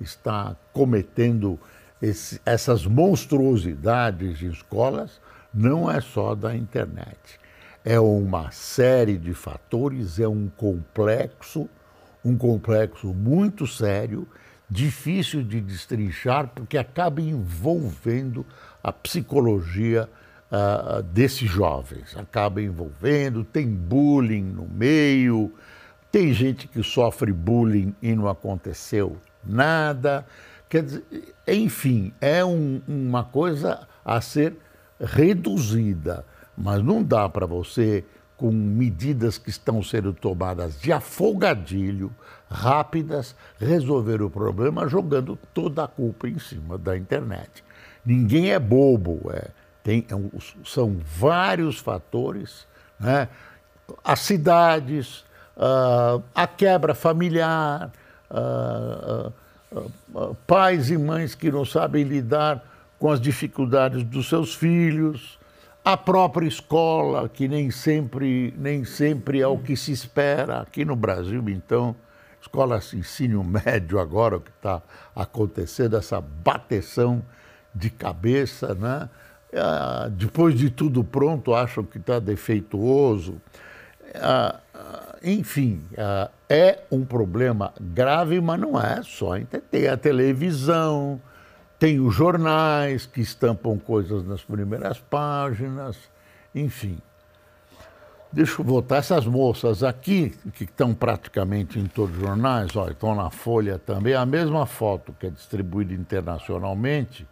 está 0.00 0.54
cometendo 0.72 1.58
esse, 2.00 2.40
essas 2.44 2.86
monstruosidades 2.86 4.42
em 4.42 4.50
escolas 4.50 5.20
não 5.56 5.90
é 5.90 6.00
só 6.00 6.34
da 6.34 6.54
internet 6.54 7.40
é 7.86 8.00
uma 8.00 8.50
série 8.50 9.16
de 9.16 9.32
fatores, 9.32 10.18
é 10.18 10.26
um 10.26 10.48
complexo, 10.48 11.68
um 12.24 12.36
complexo 12.36 13.14
muito 13.14 13.64
sério, 13.64 14.26
difícil 14.68 15.44
de 15.44 15.60
destrinchar, 15.60 16.48
porque 16.52 16.76
acaba 16.76 17.20
envolvendo 17.20 18.44
a 18.82 18.92
psicologia 18.92 20.08
uh, 20.50 21.00
desses 21.00 21.48
jovens, 21.48 22.16
acaba 22.16 22.60
envolvendo, 22.60 23.44
tem 23.44 23.68
bullying 23.68 24.42
no 24.42 24.66
meio, 24.66 25.54
tem 26.10 26.32
gente 26.32 26.66
que 26.66 26.82
sofre 26.82 27.32
bullying 27.32 27.94
e 28.02 28.16
não 28.16 28.26
aconteceu 28.26 29.16
nada. 29.44 30.26
Quer 30.68 30.82
dizer, 30.82 31.04
enfim, 31.46 32.12
é 32.20 32.44
um, 32.44 32.82
uma 32.88 33.22
coisa 33.22 33.86
a 34.04 34.20
ser 34.20 34.56
reduzida 35.00 36.24
mas 36.56 36.82
não 36.82 37.02
dá 37.02 37.28
para 37.28 37.46
você, 37.46 38.04
com 38.36 38.50
medidas 38.50 39.38
que 39.38 39.50
estão 39.50 39.82
sendo 39.82 40.12
tomadas 40.12 40.80
de 40.80 40.92
afogadilho, 40.92 42.10
rápidas, 42.50 43.34
resolver 43.58 44.22
o 44.22 44.30
problema 44.30 44.88
jogando 44.88 45.38
toda 45.52 45.84
a 45.84 45.88
culpa 45.88 46.28
em 46.28 46.38
cima 46.38 46.78
da 46.78 46.96
internet. 46.96 47.64
Ninguém 48.04 48.52
é 48.52 48.58
bobo, 48.58 49.30
é, 49.32 49.48
tem, 49.82 50.06
é 50.08 50.40
são 50.64 50.98
vários 51.04 51.78
fatores, 51.78 52.66
né? 52.98 53.28
as 54.04 54.20
cidades, 54.20 55.24
uh, 55.56 56.22
a 56.34 56.46
quebra 56.46 56.94
familiar, 56.94 57.90
uh, 58.30 59.32
uh, 59.72 60.36
pais 60.46 60.90
e 60.90 60.98
mães 60.98 61.34
que 61.34 61.50
não 61.50 61.64
sabem 61.64 62.04
lidar 62.04 62.62
com 62.98 63.10
as 63.10 63.20
dificuldades 63.20 64.02
dos 64.02 64.28
seus 64.28 64.54
filhos, 64.54 65.38
a 65.84 65.96
própria 65.96 66.48
escola, 66.48 67.28
que 67.28 67.46
nem 67.46 67.70
sempre, 67.70 68.52
nem 68.58 68.84
sempre 68.84 69.40
é 69.40 69.46
o 69.46 69.58
que 69.58 69.76
se 69.76 69.92
espera. 69.92 70.60
Aqui 70.60 70.84
no 70.84 70.96
Brasil, 70.96 71.48
então, 71.48 71.94
escola 72.40 72.78
de 72.78 72.96
ensino 72.96 73.44
médio 73.44 74.00
agora, 74.00 74.38
o 74.38 74.40
que 74.40 74.50
está 74.50 74.82
acontecendo, 75.14 75.96
essa 75.96 76.20
bateção 76.20 77.22
de 77.74 77.90
cabeça, 77.90 78.74
né? 78.74 79.08
Ah, 79.54 80.08
depois 80.10 80.56
de 80.56 80.70
tudo 80.70 81.04
pronto, 81.04 81.54
acham 81.54 81.84
que 81.84 81.98
está 81.98 82.18
defeituoso. 82.18 83.40
Ah, 84.16 84.58
ah, 84.74 85.16
enfim, 85.22 85.82
é 86.48 86.80
um 86.90 87.04
problema 87.04 87.72
grave, 87.80 88.40
mas 88.40 88.58
não 88.58 88.80
é 88.80 89.02
só. 89.02 89.32
Tem 89.70 89.86
a 89.86 89.96
televisão, 89.96 91.20
tem 91.78 92.00
os 92.00 92.14
jornais 92.14 93.06
que 93.06 93.20
estampam 93.20 93.78
coisas 93.78 94.24
nas 94.26 94.42
primeiras 94.42 94.98
páginas, 94.98 95.96
enfim. 96.54 96.98
Deixa 98.32 98.60
eu 98.60 98.64
voltar. 98.64 98.96
Essas 98.96 99.26
moças 99.26 99.82
aqui, 99.82 100.30
que 100.54 100.64
estão 100.64 100.94
praticamente 100.94 101.78
em 101.78 101.86
todos 101.86 102.16
os 102.16 102.22
jornais, 102.22 102.70
estão 102.90 103.14
na 103.14 103.30
Folha 103.30 103.78
também, 103.78 104.14
a 104.14 104.26
mesma 104.26 104.66
foto 104.66 105.14
que 105.18 105.26
é 105.26 105.30
distribuída 105.30 105.94
internacionalmente, 105.94 107.26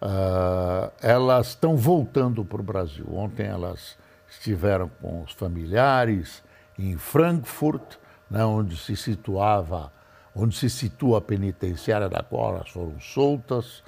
uh, 0.00 0.90
elas 1.02 1.48
estão 1.48 1.76
voltando 1.76 2.44
para 2.44 2.60
o 2.60 2.64
Brasil. 2.64 3.06
Ontem 3.12 3.46
elas 3.46 3.98
estiveram 4.30 4.90
com 5.00 5.22
os 5.22 5.32
familiares 5.32 6.42
em 6.78 6.96
Frankfurt, 6.96 7.96
né, 8.30 8.44
onde 8.44 8.76
se 8.76 8.96
situava 8.96 9.92
onde 10.34 10.56
se 10.56 10.70
situa 10.70 11.18
a 11.18 11.20
penitenciária 11.20 12.08
da 12.08 12.22
qual 12.22 12.56
elas 12.56 12.70
foram 12.70 12.98
soltas. 13.00 13.82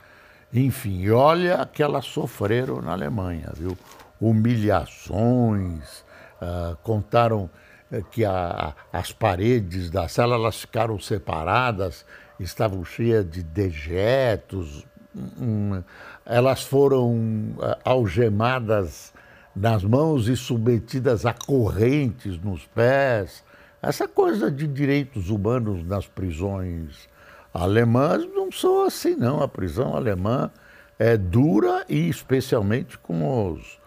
Enfim, 0.52 1.08
olha 1.10 1.66
que 1.66 1.82
elas 1.82 2.04
sofreram 2.04 2.82
na 2.82 2.92
Alemanha, 2.92 3.50
viu? 3.56 3.76
Humilhações, 4.20 6.04
uh, 6.40 6.76
contaram 6.82 7.48
uh, 7.90 8.04
que 8.10 8.24
a, 8.24 8.74
as 8.92 9.12
paredes 9.12 9.90
da 9.90 10.08
cela 10.08 10.34
elas 10.34 10.60
ficaram 10.60 10.98
separadas, 10.98 12.04
estavam 12.38 12.84
cheias 12.84 13.28
de 13.28 13.42
dejetos, 13.42 14.86
um, 15.14 15.82
elas 16.24 16.62
foram 16.62 17.14
uh, 17.14 17.76
algemadas 17.84 19.12
nas 19.54 19.84
mãos 19.84 20.28
e 20.28 20.36
submetidas 20.36 21.26
a 21.26 21.32
correntes 21.32 22.38
nos 22.38 22.66
pés. 22.66 23.44
Essa 23.82 24.06
coisa 24.06 24.48
de 24.48 24.68
direitos 24.68 25.28
humanos 25.28 25.84
nas 25.84 26.06
prisões 26.06 27.08
alemãs 27.52 28.24
não 28.32 28.52
são 28.52 28.84
assim, 28.84 29.16
não. 29.16 29.42
A 29.42 29.48
prisão 29.48 29.96
alemã 29.96 30.52
é 31.00 31.16
dura 31.16 31.84
e 31.88 32.08
especialmente 32.08 32.96
com 32.96 33.50
os. 33.50 33.80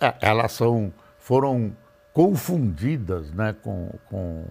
É, 0.00 0.14
elas 0.22 0.52
são, 0.52 0.90
foram 1.18 1.76
confundidas 2.14 3.30
né, 3.32 3.54
com, 3.62 3.90
com, 4.08 4.46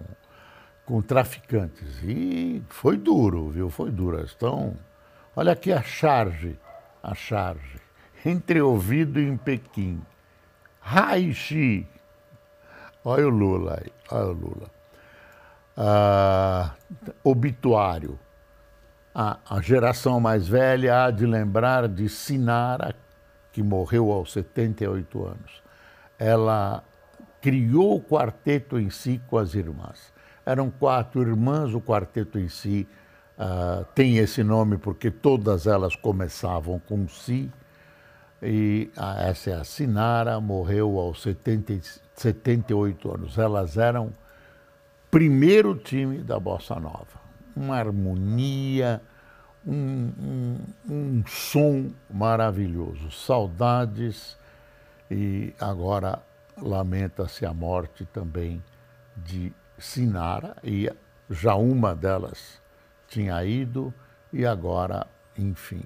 com 0.86 1.02
traficantes. 1.02 2.00
E 2.04 2.62
foi 2.68 2.96
duro, 2.96 3.48
viu? 3.48 3.68
Foi 3.70 3.90
duro. 3.90 4.24
Estão. 4.24 4.76
Olha 5.34 5.50
aqui 5.50 5.72
a 5.72 5.82
charge, 5.82 6.56
a 7.02 7.12
charge. 7.12 7.80
Entre 8.24 8.60
ouvido 8.60 9.18
em 9.18 9.36
Pequim. 9.36 10.00
Raishi. 10.80 11.88
Olha 13.04 13.26
o 13.26 13.30
Lula 13.30 13.80
aí, 13.82 13.92
olha 14.12 14.28
o 14.28 14.32
Lula 14.32 14.81
ah, 15.76 16.74
obituário. 17.24 18.18
A, 19.14 19.38
a, 19.48 19.60
geração 19.60 20.18
mais 20.20 20.48
velha 20.48 21.04
há 21.04 21.10
de 21.10 21.26
lembrar 21.26 21.86
de 21.86 22.08
Sinara, 22.08 22.94
que 23.52 23.62
morreu 23.62 24.10
aos 24.10 24.32
78 24.32 25.24
anos. 25.24 25.62
Ela 26.18 26.82
criou 27.40 27.96
o 27.96 28.00
quarteto 28.00 28.78
em 28.78 28.88
si 28.88 29.20
com 29.26 29.36
as 29.36 29.54
irmãs. 29.54 30.12
Eram 30.46 30.70
quatro 30.70 31.20
irmãs, 31.20 31.74
o 31.74 31.80
quarteto 31.80 32.38
em 32.38 32.48
si 32.48 32.88
uh, 33.38 33.84
tem 33.94 34.16
esse 34.16 34.42
nome 34.42 34.78
porque 34.78 35.10
todas 35.10 35.66
elas 35.66 35.94
começavam 35.94 36.78
com 36.88 37.06
si. 37.06 37.50
E 38.40 38.90
uh, 38.96 39.28
essa 39.28 39.50
é 39.50 39.54
a 39.54 39.64
Sinara, 39.64 40.40
morreu 40.40 40.98
aos 40.98 41.20
70, 41.22 41.80
78 42.14 43.14
anos. 43.14 43.36
Elas 43.36 43.76
eram 43.76 44.12
primeiro 45.12 45.74
time 45.74 46.22
da 46.22 46.40
Bossa 46.40 46.76
Nova. 46.80 47.20
Uma 47.54 47.76
harmonia, 47.76 49.02
um, 49.64 50.10
um, 50.18 50.58
um 50.88 51.26
som 51.26 51.90
maravilhoso. 52.10 53.10
Saudades 53.10 54.38
e 55.10 55.52
agora 55.60 56.18
lamenta-se 56.56 57.44
a 57.44 57.52
morte 57.52 58.06
também 58.06 58.64
de 59.14 59.52
Sinara, 59.76 60.56
e 60.64 60.90
já 61.28 61.56
uma 61.56 61.94
delas 61.94 62.62
tinha 63.06 63.44
ido, 63.44 63.92
e 64.32 64.46
agora, 64.46 65.06
enfim. 65.36 65.82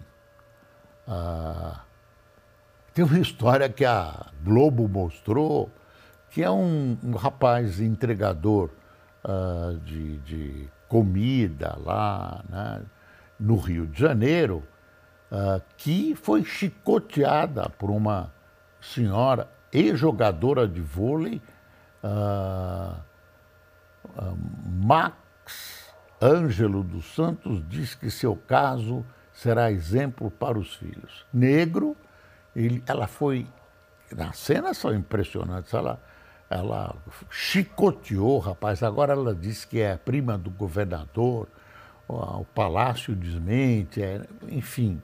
Ah, 1.09 1.81
tem 2.95 3.05
uma 3.05 3.19
história 3.19 3.69
que 3.69 3.85
a 3.85 4.27
Globo 4.45 4.87
mostrou, 4.87 5.69
que 6.31 6.45
é 6.45 6.51
um, 6.51 6.97
um 7.03 7.17
rapaz 7.17 7.81
entregador 7.81 8.71
uh, 9.27 9.79
de, 9.81 10.19
de, 10.19 10.69
comida 10.89 11.77
lá 11.85 12.45
né, 12.49 12.81
no 13.41 13.57
Rio 13.57 13.87
de 13.87 14.01
Janeiro, 14.01 14.63
uh, 15.33 15.61
que 15.77 16.15
foi 16.15 16.45
chicoteada 16.45 17.69
por 17.71 17.91
uma 17.91 18.33
senhora 18.81 19.49
e 19.73 19.97
jogadora 19.97 20.67
de 20.69 20.81
vôlei, 20.81 21.43
uh, 22.05 22.97
Max 24.65 25.93
Ângelo 26.23 26.83
dos 26.83 27.15
Santos 27.15 27.63
diz 27.69 27.95
que 27.95 28.11
seu 28.11 28.37
caso 28.37 29.05
será 29.33 29.71
exemplo 29.71 30.31
para 30.31 30.59
os 30.59 30.75
filhos. 30.77 31.27
Negro, 31.33 31.97
ele, 32.55 32.83
ela 32.87 33.07
foi. 33.07 33.47
Nas 34.11 34.39
cenas 34.39 34.79
são 34.79 34.95
impressionantes. 34.95 35.75
Ela, 35.75 36.01
ela 36.49 36.95
chicoteou 37.31 38.37
o 38.37 38.39
rapaz. 38.39 38.83
Agora 38.83 39.13
ela 39.13 39.35
diz 39.35 39.65
que 39.65 39.81
é 39.81 39.97
prima 39.97 40.39
do 40.39 40.51
governador, 40.51 41.49
o 42.09 42.45
palácio 42.55 43.15
desmente, 43.15 44.03
é, 44.03 44.23
enfim. 44.49 45.03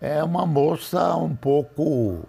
É 0.00 0.22
uma 0.24 0.46
moça 0.46 1.14
um 1.16 1.36
pouco 1.36 2.26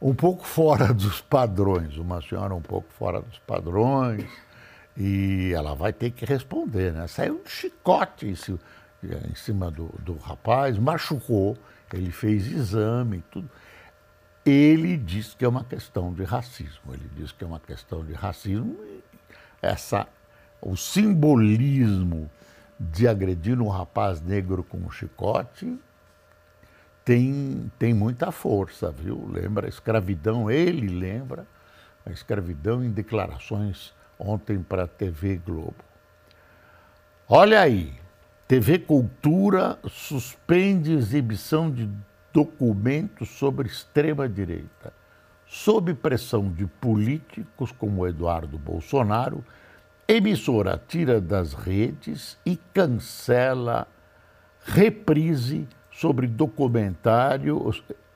um 0.00 0.14
pouco 0.14 0.44
fora 0.44 0.92
dos 0.94 1.20
padrões, 1.20 1.96
uma 1.96 2.22
senhora 2.22 2.54
um 2.54 2.62
pouco 2.62 2.88
fora 2.92 3.20
dos 3.20 3.38
padrões, 3.40 4.24
e 4.96 5.52
ela 5.54 5.74
vai 5.74 5.92
ter 5.92 6.10
que 6.10 6.24
responder, 6.24 6.92
né? 6.92 7.06
Saiu 7.06 7.40
um 7.44 7.48
chicote 7.48 8.26
em 8.26 9.34
cima, 9.34 9.70
do, 9.70 9.94
do 10.00 10.16
rapaz, 10.16 10.78
machucou, 10.78 11.56
ele 11.92 12.10
fez 12.10 12.46
exame, 12.46 13.22
tudo. 13.30 13.48
Ele 14.48 14.96
diz 14.96 15.34
que 15.34 15.44
é 15.44 15.48
uma 15.48 15.62
questão 15.62 16.12
de 16.12 16.24
racismo, 16.24 16.94
ele 16.94 17.10
diz 17.14 17.32
que 17.32 17.44
é 17.44 17.46
uma 17.46 17.60
questão 17.60 18.04
de 18.04 18.14
racismo, 18.14 18.76
essa, 19.60 20.06
o 20.60 20.74
simbolismo 20.74 22.30
de 22.80 23.06
agredir 23.06 23.60
um 23.60 23.68
rapaz 23.68 24.22
negro 24.22 24.64
com 24.64 24.78
um 24.78 24.90
chicote 24.90 25.78
tem, 27.04 27.70
tem 27.78 27.92
muita 27.92 28.30
força, 28.30 28.90
viu? 28.90 29.26
Lembra 29.30 29.66
a 29.66 29.68
escravidão, 29.68 30.50
ele 30.50 30.88
lembra 30.88 31.46
a 32.06 32.10
escravidão 32.10 32.82
em 32.82 32.90
declarações 32.90 33.94
ontem 34.18 34.62
para 34.62 34.84
a 34.84 34.86
TV 34.86 35.36
Globo. 35.36 35.76
Olha 37.28 37.60
aí, 37.60 37.92
TV 38.46 38.78
Cultura 38.78 39.78
suspende 39.88 40.92
exibição 40.92 41.70
de 41.70 41.88
documentos 42.38 43.30
sobre 43.30 43.66
extrema-direita. 43.66 44.92
Sob 45.44 45.92
pressão 45.94 46.52
de 46.52 46.66
políticos 46.66 47.72
como 47.72 48.06
Eduardo 48.06 48.56
Bolsonaro, 48.56 49.44
emissora 50.06 50.80
tira 50.86 51.20
das 51.20 51.52
redes 51.52 52.38
e 52.46 52.56
cancela 52.72 53.88
reprise 54.60 55.66
sobre 55.90 56.28
documentário, 56.28 57.74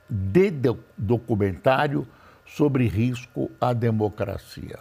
de 0.09 0.53
documentário 0.97 2.07
sobre 2.47 2.87
risco 2.87 3.51
à 3.61 3.73
democracia. 3.73 4.79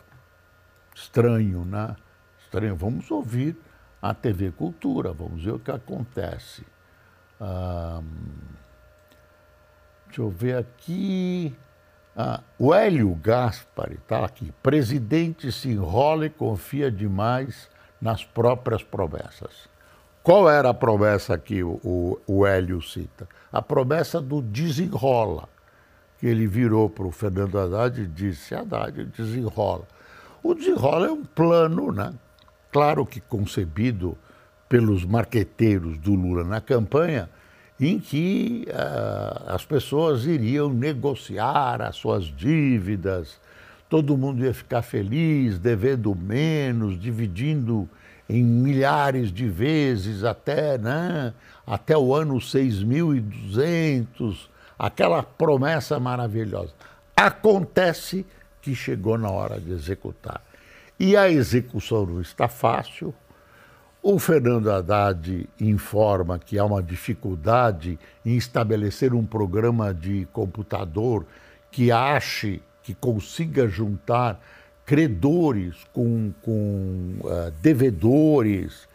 Estranho, 0.93 1.65
né? 1.65 1.95
Estranho. 2.43 2.75
Vamos 2.75 3.09
ouvir 3.09 3.57
a 3.99 4.13
TV 4.13 4.51
Cultura, 4.51 5.11
vamos 5.13 5.43
ver 5.43 5.53
o 5.53 5.59
que 5.59 5.71
acontece. 5.71 6.63
Deixa 10.11 10.21
eu 10.21 10.29
ver 10.29 10.57
aqui. 10.57 11.55
Ah, 12.15 12.41
o 12.59 12.73
Hélio 12.73 13.15
Gaspari 13.15 13.95
está 13.95 14.25
aqui. 14.25 14.51
Presidente 14.61 15.49
se 15.51 15.69
enrola 15.69 16.25
e 16.25 16.29
confia 16.29 16.91
demais 16.91 17.69
nas 18.01 18.25
próprias 18.25 18.83
promessas. 18.83 19.69
Qual 20.21 20.49
era 20.49 20.69
a 20.69 20.73
promessa 20.73 21.37
que 21.37 21.63
o, 21.63 21.79
o, 21.83 22.19
o 22.27 22.45
Hélio 22.45 22.81
cita? 22.81 23.27
A 23.51 23.61
promessa 23.61 24.21
do 24.21 24.41
desenrola, 24.41 25.47
que 26.19 26.27
ele 26.27 26.45
virou 26.45 26.89
para 26.89 27.05
o 27.05 27.11
Fernando 27.11 27.57
Haddad 27.57 28.01
e 28.01 28.05
disse, 28.05 28.53
Haddad, 28.53 29.05
desenrola. 29.05 29.87
O 30.43 30.53
desenrola 30.53 31.07
é 31.07 31.11
um 31.11 31.23
plano, 31.23 31.91
né? 31.91 32.13
claro 32.71 33.05
que 33.05 33.21
concebido 33.21 34.17
pelos 34.67 35.05
marqueteiros 35.05 35.97
do 35.97 36.13
Lula 36.13 36.43
na 36.43 36.61
campanha, 36.61 37.29
em 37.81 37.99
que 37.99 38.65
uh, 38.69 39.53
as 39.53 39.65
pessoas 39.65 40.25
iriam 40.25 40.71
negociar 40.71 41.81
as 41.81 41.95
suas 41.95 42.25
dívidas, 42.25 43.39
todo 43.89 44.15
mundo 44.15 44.45
ia 44.45 44.53
ficar 44.53 44.83
feliz, 44.83 45.57
devendo 45.57 46.15
menos, 46.15 46.99
dividindo 46.99 47.89
em 48.29 48.43
milhares 48.43 49.31
de 49.31 49.49
vezes 49.49 50.23
até, 50.23 50.77
né, 50.77 51.33
até 51.65 51.97
o 51.97 52.13
ano 52.13 52.39
6200, 52.39 54.47
aquela 54.77 55.23
promessa 55.23 55.99
maravilhosa. 55.99 56.75
Acontece 57.15 58.27
que 58.61 58.75
chegou 58.75 59.17
na 59.17 59.31
hora 59.31 59.59
de 59.59 59.71
executar. 59.71 60.43
E 60.99 61.17
a 61.17 61.27
execução 61.29 62.05
não 62.05 62.21
está 62.21 62.47
fácil. 62.47 63.11
O 64.03 64.17
Fernando 64.17 64.71
Haddad 64.71 65.47
informa 65.59 66.39
que 66.39 66.57
há 66.57 66.65
uma 66.65 66.81
dificuldade 66.81 67.99
em 68.25 68.35
estabelecer 68.35 69.13
um 69.13 69.23
programa 69.23 69.93
de 69.93 70.27
computador 70.33 71.23
que 71.69 71.91
ache, 71.91 72.63
que 72.81 72.95
consiga 72.95 73.67
juntar 73.67 74.41
credores, 74.87 75.75
com, 75.93 76.33
com 76.41 77.13
uh, 77.19 77.51
devedores, 77.61 78.89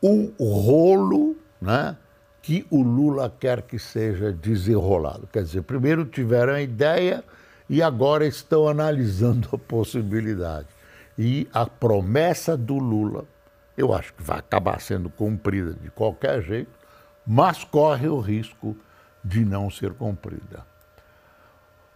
um 0.00 0.32
rolo 0.38 1.36
né, 1.60 1.96
que 2.40 2.64
o 2.70 2.80
Lula 2.80 3.34
quer 3.40 3.62
que 3.62 3.76
seja 3.76 4.30
desenrolado. 4.30 5.28
Quer 5.32 5.42
dizer, 5.42 5.62
primeiro 5.62 6.04
tiveram 6.04 6.52
a 6.52 6.62
ideia 6.62 7.24
e 7.68 7.82
agora 7.82 8.24
estão 8.24 8.68
analisando 8.68 9.48
a 9.52 9.58
possibilidade. 9.58 10.68
E 11.18 11.48
a 11.52 11.66
promessa 11.66 12.56
do 12.56 12.78
Lula, 12.78 13.24
eu 13.78 13.94
acho 13.94 14.12
que 14.12 14.22
vai 14.24 14.40
acabar 14.40 14.80
sendo 14.80 15.08
cumprida 15.08 15.72
de 15.72 15.88
qualquer 15.88 16.42
jeito, 16.42 16.72
mas 17.24 17.62
corre 17.62 18.08
o 18.08 18.18
risco 18.18 18.76
de 19.24 19.44
não 19.44 19.70
ser 19.70 19.92
cumprida. 19.92 20.66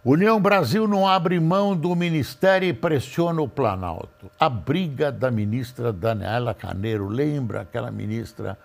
União 0.05 0.41
Brasil 0.41 0.87
não 0.87 1.05
abre 1.05 1.39
mão 1.41 1.75
do 1.75 1.93
ministério 1.93 2.69
e 2.69 2.73
pressiona 2.73 3.41
o 3.41 3.49
Planalto. 3.49 4.31
A 4.39 4.47
briga 4.47 5.11
da 5.11 5.29
ministra 5.29 5.91
Daniela 5.91 6.53
Caneiro, 6.53 7.07
lembra 7.07 7.61
aquela 7.61 7.91
ministra 7.91 8.57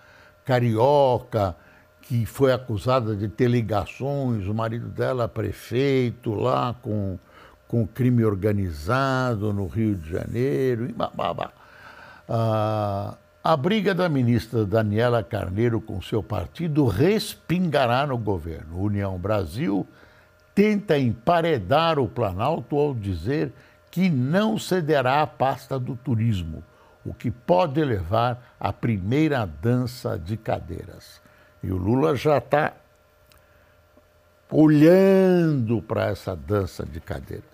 carioca 0.45 1.55
que 2.01 2.25
foi 2.25 2.53
acusada 2.53 3.15
de 3.15 3.27
ter 3.27 3.49
ligações, 3.49 4.47
o 4.47 4.53
marido 4.53 4.87
dela 4.87 5.27
prefeito 5.27 6.33
lá 6.33 6.73
com, 6.81 7.19
com 7.67 7.85
crime 7.85 8.23
organizado 8.23 9.51
no 9.53 9.67
Rio 9.67 9.95
de 9.95 10.09
Janeiro, 10.09 10.89
e 10.89 10.93
babá. 10.93 11.51
Ah, 12.31 13.17
a 13.43 13.57
briga 13.57 13.95
da 13.95 14.07
ministra 14.07 14.63
Daniela 14.63 15.23
Carneiro 15.23 15.81
com 15.81 15.99
seu 15.99 16.21
partido 16.21 16.85
respingará 16.85 18.05
no 18.05 18.19
governo. 18.19 18.79
União 18.79 19.17
Brasil 19.17 19.87
tenta 20.53 20.99
emparedar 20.99 21.97
o 21.97 22.07
Planalto 22.07 22.77
ao 22.77 22.93
dizer 22.93 23.51
que 23.89 24.11
não 24.11 24.59
cederá 24.59 25.23
a 25.23 25.27
pasta 25.27 25.79
do 25.79 25.95
turismo, 25.95 26.63
o 27.03 27.11
que 27.11 27.31
pode 27.31 27.83
levar 27.83 28.55
à 28.59 28.71
primeira 28.71 29.43
dança 29.47 30.19
de 30.19 30.37
cadeiras. 30.37 31.19
E 31.63 31.71
o 31.71 31.77
Lula 31.77 32.15
já 32.15 32.37
está 32.37 32.73
olhando 34.51 35.81
para 35.81 36.07
essa 36.07 36.35
dança 36.35 36.85
de 36.85 36.99
cadeiras. 36.99 37.48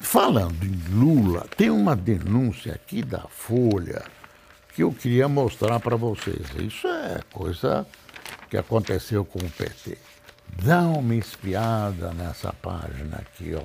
Falando 0.00 0.64
em 0.64 0.98
Lula, 0.98 1.46
tem 1.56 1.70
uma 1.70 1.94
denúncia 1.94 2.72
aqui 2.72 3.02
da 3.02 3.20
Folha 3.28 4.02
que 4.74 4.82
eu 4.82 4.92
queria 4.92 5.28
mostrar 5.28 5.78
para 5.78 5.94
vocês. 5.94 6.48
Isso 6.58 6.88
é 6.88 7.20
coisa 7.30 7.86
que 8.48 8.56
aconteceu 8.56 9.24
com 9.26 9.38
o 9.38 9.50
PT. 9.50 9.98
Dá 10.64 10.80
uma 10.80 11.14
espiada 11.14 12.12
nessa 12.14 12.52
página 12.52 13.18
aqui, 13.18 13.54
ó. 13.54 13.62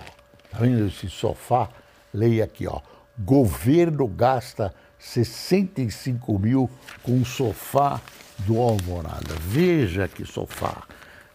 Tá 0.51 0.59
vendo 0.59 0.87
esse 0.87 1.09
sofá? 1.09 1.69
Leia 2.13 2.43
aqui, 2.43 2.67
ó. 2.67 2.81
Governo 3.17 4.05
gasta 4.05 4.75
65 4.99 6.37
mil 6.37 6.69
com 7.01 7.21
o 7.21 7.25
sofá 7.25 8.01
do 8.39 8.59
Alvorada. 8.59 9.33
Veja 9.39 10.07
que 10.07 10.25
sofá. 10.25 10.83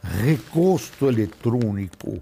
Recosto 0.03 1.09
eletrônico, 1.09 2.21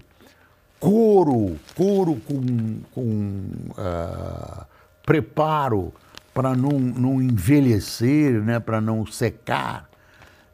couro, 0.79 1.59
couro 1.75 2.15
com, 2.21 2.79
com 2.91 3.41
uh, 3.71 4.65
preparo 5.05 5.93
para 6.33 6.55
não, 6.55 6.79
não 6.79 7.21
envelhecer, 7.21 8.41
né, 8.41 8.57
para 8.59 8.79
não 8.79 9.05
secar. 9.05 9.89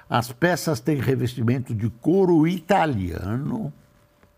As 0.09 0.31
peças 0.31 0.79
têm 0.79 0.97
revestimento 0.97 1.75
de 1.75 1.87
couro 1.87 2.47
italiano, 2.47 3.71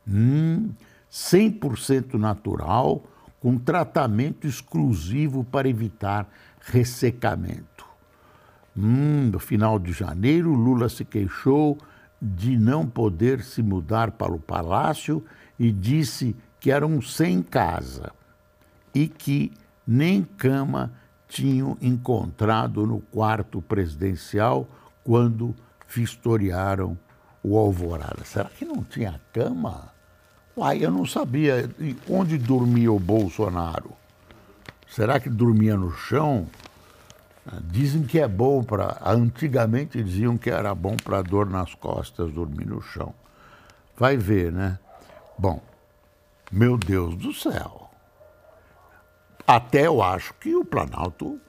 hum, 0.05 0.69
100% 1.09 2.15
natural, 2.15 3.05
com 3.43 3.57
tratamento 3.57 4.47
exclusivo 4.47 5.43
para 5.43 5.67
evitar 5.67 6.25
ressecamento. 6.61 7.85
Hum, 8.75 9.29
no 9.33 9.37
final 9.37 9.77
de 9.77 9.91
janeiro, 9.91 10.53
Lula 10.53 10.87
se 10.87 11.03
queixou 11.03 11.77
de 12.21 12.57
não 12.57 12.87
poder 12.87 13.43
se 13.43 13.61
mudar 13.61 14.11
para 14.11 14.31
o 14.31 14.39
palácio 14.39 15.25
e 15.59 15.73
disse 15.73 16.33
que 16.57 16.71
eram 16.71 17.01
sem 17.01 17.43
casa 17.43 18.13
e 18.95 19.09
que 19.09 19.51
nem 19.85 20.23
cama 20.23 20.93
tinham 21.27 21.77
encontrado 21.81 22.87
no 22.87 23.01
quarto 23.01 23.61
presidencial 23.61 24.65
quando 25.03 25.53
vistoriaram 25.85 26.97
o 27.43 27.57
Alvorada. 27.57 28.23
Será 28.23 28.45
que 28.45 28.63
não 28.63 28.85
tinha 28.85 29.19
cama? 29.33 29.92
Uai, 30.55 30.85
eu 30.85 30.91
não 30.91 31.05
sabia 31.05 31.67
onde 32.07 32.37
dormia 32.37 32.91
o 32.91 32.99
Bolsonaro. 32.99 33.91
Será 34.87 35.19
que 35.19 35.27
dormia 35.27 35.75
no 35.75 35.91
chão? 35.91 36.47
Dizem 37.63 38.03
que 38.03 38.19
é 38.19 38.27
bom 38.27 38.63
para. 38.63 38.99
Antigamente 39.03 40.01
diziam 40.03 40.37
que 40.37 40.51
era 40.51 40.75
bom 40.75 40.95
para 40.95 41.23
dor 41.23 41.49
nas 41.49 41.73
costas 41.73 42.31
dormir 42.31 42.67
no 42.67 42.81
chão. 42.81 43.15
Vai 43.97 44.15
ver, 44.15 44.51
né? 44.51 44.77
Bom, 45.37 45.59
meu 46.51 46.77
Deus 46.77 47.15
do 47.15 47.33
céu. 47.33 47.89
Até 49.47 49.87
eu 49.87 50.01
acho 50.01 50.35
que 50.35 50.55
o 50.55 50.63
Planalto, 50.63 51.39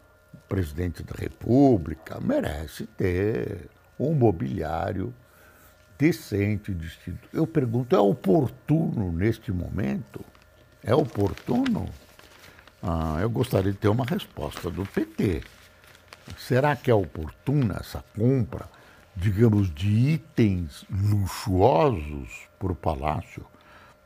presidente 0.49 1.03
da 1.03 1.15
República, 1.15 2.19
merece 2.21 2.87
ter 2.87 3.69
um 4.01 4.15
mobiliário 4.15 5.15
decente, 5.99 6.73
distinto. 6.75 7.29
Eu 7.33 7.47
pergunto, 7.47 7.95
é 7.95 7.99
oportuno 7.99 9.13
neste 9.13 9.53
momento? 9.53 10.25
É 10.83 10.95
oportuno? 10.95 11.89
Ah, 12.83 13.19
eu 13.21 13.31
gostaria 13.31 13.73
de 13.73 13.79
ter 13.79 13.89
uma 13.89 14.05
resposta 14.05 14.71
do 14.71 14.85
PT. 14.85 15.43
Será 16.37 16.77
que 16.77 16.91
é 16.91 16.95
oportuna 16.95 17.77
essa 17.81 18.05
compra, 18.15 18.69
digamos, 19.17 19.73
de 19.73 19.89
itens 19.89 20.85
luxuosos 20.91 22.49
para 22.59 22.73
o 22.73 22.77
Palácio 22.77 23.45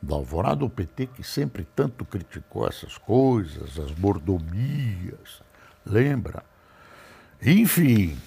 da 0.01 0.15
Alvorada? 0.15 0.63
O 0.63 0.69
PT 0.69 1.07
que 1.07 1.23
sempre 1.23 1.67
tanto 1.75 2.05
criticou 2.05 2.67
essas 2.67 2.97
coisas, 2.97 3.77
as 3.79 3.93
mordomias, 3.95 5.41
lembra? 5.85 6.43
Enfim, 7.41 8.17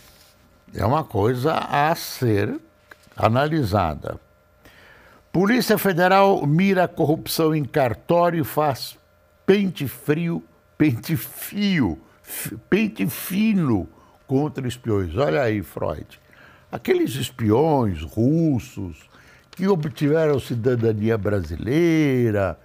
é 0.74 0.84
uma 0.84 1.04
coisa 1.04 1.54
a 1.54 1.94
ser 1.94 2.60
analisada. 3.16 4.18
Polícia 5.32 5.78
Federal 5.78 6.46
mira 6.46 6.86
corrupção 6.86 7.54
em 7.54 7.64
cartório 7.64 8.40
e 8.40 8.44
faz 8.44 8.98
pente 9.46 9.88
frio, 9.88 10.44
pente 10.76 11.16
fio, 11.16 11.98
pente 12.68 13.06
fino 13.06 13.88
contra 14.26 14.66
espiões. 14.66 15.16
Olha 15.16 15.42
aí, 15.42 15.62
Freud. 15.62 16.20
Aqueles 16.70 17.14
espiões 17.16 18.02
russos 18.02 19.08
que 19.50 19.66
obtiveram 19.68 20.38
cidadania 20.38 21.18
brasileira, 21.18 22.58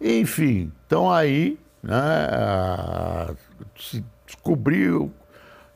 enfim, 0.00 0.72
estão 0.82 1.10
aí, 1.10 1.58
né, 1.82 3.34
se 3.78 4.04
descobriu, 4.24 5.12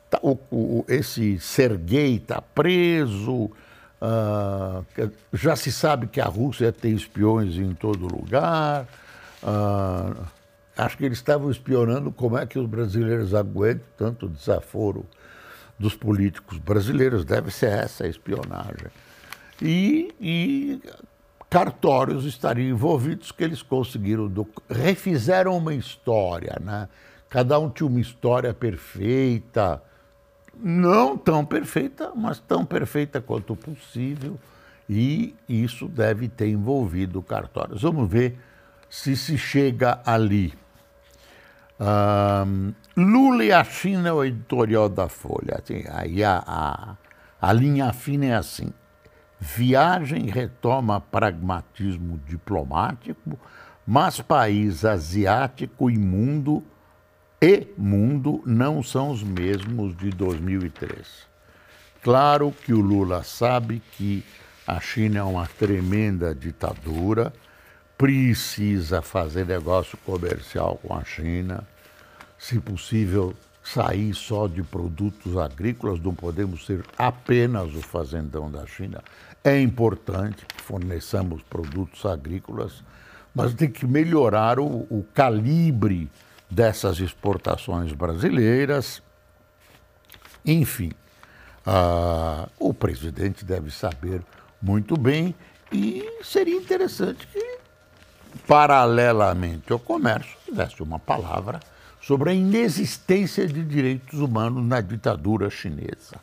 tá, 0.08 0.18
o, 0.22 0.38
o, 0.50 0.84
esse 0.88 1.38
Serguei 1.38 2.16
está 2.16 2.40
preso, 2.40 3.50
Uh, 4.04 5.10
já 5.32 5.56
se 5.56 5.72
sabe 5.72 6.06
que 6.06 6.20
a 6.20 6.26
Rússia 6.26 6.70
tem 6.70 6.92
espiões 6.92 7.56
em 7.56 7.72
todo 7.72 8.06
lugar. 8.06 8.86
Uh, 9.42 10.26
acho 10.76 10.98
que 10.98 11.06
eles 11.06 11.16
estavam 11.16 11.50
espionando 11.50 12.12
como 12.12 12.36
é 12.36 12.44
que 12.44 12.58
os 12.58 12.66
brasileiros 12.66 13.32
aguentam 13.32 13.86
tanto 13.96 14.28
desaforo 14.28 15.06
dos 15.78 15.94
políticos 15.94 16.58
brasileiros. 16.58 17.24
Deve 17.24 17.50
ser 17.50 17.70
essa 17.70 18.04
a 18.04 18.08
espionagem. 18.08 18.88
E, 19.62 20.14
e 20.20 20.82
cartórios 21.48 22.26
estariam 22.26 22.68
envolvidos 22.68 23.32
que 23.32 23.42
eles 23.42 23.62
conseguiram, 23.62 24.28
do, 24.28 24.46
refizeram 24.68 25.56
uma 25.56 25.72
história, 25.72 26.58
né? 26.60 26.88
Cada 27.30 27.58
um 27.58 27.70
tinha 27.70 27.86
uma 27.86 28.00
história 28.00 28.52
perfeita, 28.52 29.82
não 30.62 31.16
tão 31.16 31.44
perfeita, 31.44 32.12
mas 32.14 32.38
tão 32.38 32.64
perfeita 32.64 33.20
quanto 33.20 33.56
possível, 33.56 34.38
e 34.88 35.34
isso 35.48 35.88
deve 35.88 36.28
ter 36.28 36.48
envolvido 36.48 37.22
cartórios. 37.22 37.82
Vamos 37.82 38.10
ver 38.10 38.38
se 38.88 39.16
se 39.16 39.36
chega 39.36 40.00
ali. 40.04 40.52
Um, 41.80 42.72
Lula 42.96 43.44
e 43.44 43.52
a 43.52 43.64
China 43.64 44.08
é 44.08 44.12
o 44.12 44.24
editorial 44.24 44.88
da 44.88 45.08
Folha. 45.08 45.60
Assim, 45.62 45.84
aí 45.90 46.22
a, 46.22 46.42
a, 46.46 46.96
a 47.40 47.52
linha 47.52 47.92
fina 47.92 48.26
é 48.26 48.34
assim: 48.34 48.72
viagem 49.40 50.26
retoma 50.26 51.00
pragmatismo 51.00 52.20
diplomático, 52.26 53.38
mas 53.86 54.20
país 54.20 54.84
asiático 54.84 55.90
e 55.90 55.98
mundo 55.98 56.62
e 57.46 57.68
mundo 57.76 58.42
não 58.46 58.82
são 58.82 59.10
os 59.10 59.22
mesmos 59.22 59.94
de 59.98 60.08
2003. 60.08 60.96
Claro 62.02 62.54
que 62.64 62.72
o 62.72 62.80
Lula 62.80 63.22
sabe 63.22 63.82
que 63.92 64.24
a 64.66 64.80
China 64.80 65.18
é 65.18 65.22
uma 65.22 65.46
tremenda 65.46 66.34
ditadura, 66.34 67.34
precisa 67.98 69.02
fazer 69.02 69.44
negócio 69.44 69.98
comercial 70.06 70.80
com 70.82 70.96
a 70.96 71.04
China, 71.04 71.62
se 72.38 72.58
possível, 72.58 73.34
sair 73.62 74.14
só 74.14 74.48
de 74.48 74.62
produtos 74.62 75.36
agrícolas, 75.36 76.00
não 76.00 76.14
podemos 76.14 76.64
ser 76.64 76.82
apenas 76.96 77.74
o 77.74 77.82
fazendão 77.82 78.50
da 78.50 78.66
China. 78.66 79.02
É 79.44 79.60
importante 79.60 80.46
que 80.46 80.62
forneçamos 80.62 81.42
produtos 81.42 82.06
agrícolas, 82.06 82.82
mas 83.34 83.52
tem 83.52 83.70
que 83.70 83.86
melhorar 83.86 84.58
o, 84.58 84.64
o 84.64 85.04
calibre 85.12 86.08
dessas 86.54 87.00
exportações 87.00 87.92
brasileiras. 87.92 89.02
Enfim, 90.44 90.92
uh, 91.66 92.48
o 92.58 92.72
presidente 92.72 93.44
deve 93.44 93.70
saber 93.70 94.22
muito 94.62 94.96
bem 94.96 95.34
e 95.72 96.20
seria 96.22 96.56
interessante 96.56 97.26
que, 97.26 97.58
paralelamente 98.46 99.72
ao 99.72 99.78
comércio, 99.78 100.36
tivesse 100.44 100.82
uma 100.82 100.98
palavra 100.98 101.60
sobre 102.00 102.30
a 102.30 102.34
inexistência 102.34 103.46
de 103.46 103.64
direitos 103.64 104.20
humanos 104.20 104.62
na 104.64 104.80
ditadura 104.80 105.50
chinesa. 105.50 106.20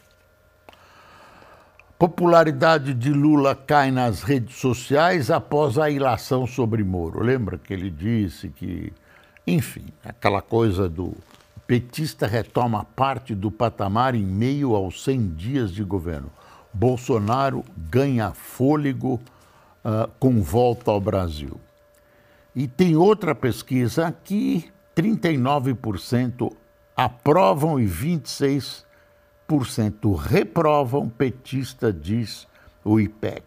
Popularidade 1.98 2.94
de 2.94 3.12
Lula 3.12 3.56
cai 3.56 3.92
nas 3.92 4.24
redes 4.24 4.56
sociais 4.56 5.30
após 5.30 5.78
a 5.78 5.90
ilação 5.90 6.48
sobre 6.48 6.84
Moro. 6.84 7.24
Lembra 7.24 7.60
que 7.60 7.74
ele 7.74 7.92
disse 7.92 8.50
que, 8.50 8.92
enfim, 9.46 9.86
aquela 10.04 10.42
coisa 10.42 10.88
do 10.88 11.16
petista 11.66 12.28
retoma 12.28 12.84
parte 12.84 13.34
do 13.34 13.50
patamar 13.50 14.14
em 14.14 14.26
meio 14.26 14.76
aos 14.76 15.04
100 15.04 15.28
dias 15.36 15.72
de 15.72 15.84
governo. 15.84 16.30
Bolsonaro 16.74 17.64
ganha 17.78 18.32
fôlego 18.32 19.20
uh, 19.84 20.10
com 20.20 20.42
volta 20.42 20.92
ao 20.92 21.02
Brasil. 21.02 21.60
E 22.56 22.68
tem 22.68 22.96
outra 22.96 23.34
pesquisa 23.34 24.14
que 24.24 24.70
39% 24.96 26.52
aprovam 26.96 27.80
e 27.80 27.88
26% 27.88 28.84
reprovam 30.18 31.08
petista, 31.10 31.92
diz 31.92 32.48
o 32.84 33.00
IPEC. 33.00 33.44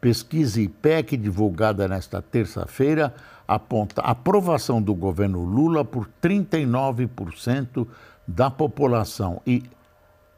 Pesquisa 0.00 0.60
IPEC, 0.60 1.16
divulgada 1.16 1.88
nesta 1.88 2.22
terça-feira, 2.22 3.14
aponta 3.48 4.02
aprovação 4.02 4.80
do 4.82 4.94
governo 4.94 5.42
Lula 5.42 5.82
por 5.82 6.06
39% 6.22 7.86
da 8.26 8.50
população 8.50 9.40
e 9.46 9.64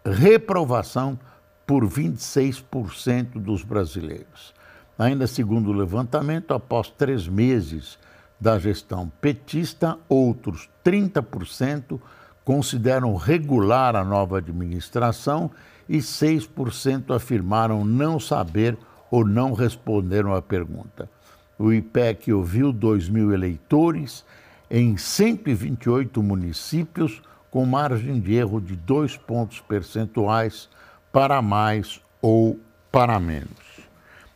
reprovação 0.07 1.19
por 1.67 1.85
26% 1.85 3.33
dos 3.41 3.65
brasileiros. 3.65 4.55
Ainda 4.97 5.27
segundo 5.27 5.71
o 5.71 5.75
levantamento, 5.75 6.55
após 6.55 6.89
três 6.89 7.27
meses 7.27 7.99
da 8.41 8.59
gestão 8.59 9.11
petista, 9.21 9.99
outros 10.09 10.71
30% 10.85 12.01
consideram 12.45 13.17
regular 13.17 13.97
a 13.97 14.05
nova 14.05 14.39
administração 14.39 15.51
e 15.89 15.99
6% 15.99 17.15
afirmaram 17.15 17.85
não 17.85 18.21
saber 18.21 18.79
ou 19.11 19.27
não 19.27 19.53
responderam 19.53 20.35
à 20.35 20.41
pergunta. 20.41 21.11
O 21.61 21.75
IPEC 21.75 22.33
ouviu 22.33 22.73
2 22.73 23.11
mil 23.11 23.35
eleitores 23.35 24.25
em 24.71 24.97
128 24.97 26.23
municípios, 26.23 27.21
com 27.51 27.67
margem 27.67 28.19
de 28.19 28.33
erro 28.33 28.63
de 28.63 28.75
dois 28.75 29.15
pontos 29.15 29.61
percentuais 29.61 30.71
para 31.13 31.43
mais 31.43 32.01
ou 32.23 32.59
para 32.91 33.21
menos. 33.21 33.51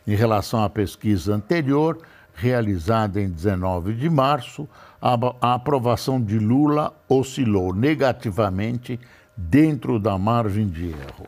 Em 0.07 0.15
relação 0.15 0.63
à 0.63 0.69
pesquisa 0.69 1.35
anterior, 1.35 1.99
realizada 2.35 3.19
em 3.19 3.31
19 3.31 3.95
de 3.95 4.11
março, 4.11 4.69
a 5.01 5.55
aprovação 5.55 6.21
de 6.21 6.39
Lula 6.39 6.93
oscilou 7.09 7.73
negativamente 7.73 9.01
dentro 9.35 9.99
da 9.99 10.19
margem 10.19 10.69
de 10.69 10.89
erro. 10.89 11.27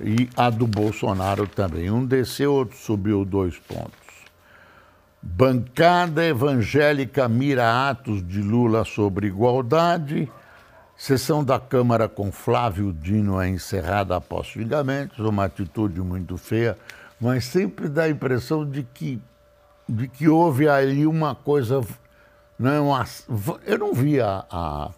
E 0.00 0.30
a 0.36 0.48
do 0.48 0.68
Bolsonaro 0.68 1.48
também. 1.48 1.90
Um 1.90 2.06
desceu, 2.06 2.52
outro 2.52 2.76
subiu 2.76 3.24
dois 3.24 3.58
pontos. 3.58 4.03
Bancada 5.36 6.24
evangélica 6.24 7.28
mira 7.28 7.90
atos 7.90 8.24
de 8.24 8.40
Lula 8.40 8.84
sobre 8.84 9.26
igualdade. 9.26 10.30
Sessão 10.96 11.42
da 11.42 11.58
Câmara 11.58 12.08
com 12.08 12.30
Flávio 12.30 12.92
Dino 12.92 13.40
é 13.40 13.48
encerrada 13.48 14.14
após 14.14 14.46
xingamentos, 14.46 15.18
uma 15.18 15.46
atitude 15.46 16.00
muito 16.00 16.36
feia, 16.36 16.78
mas 17.20 17.46
sempre 17.46 17.88
dá 17.88 18.04
a 18.04 18.08
impressão 18.08 18.64
de 18.64 18.84
que 18.84 19.20
de 19.88 20.06
que 20.06 20.28
houve 20.28 20.68
ali 20.68 21.04
uma 21.04 21.34
coisa. 21.34 21.80
Né, 22.56 22.78
uma, 22.78 23.04
eu 23.66 23.76
não 23.76 23.92
vi 23.92 24.20
a, 24.20 24.44
a, 24.48 24.90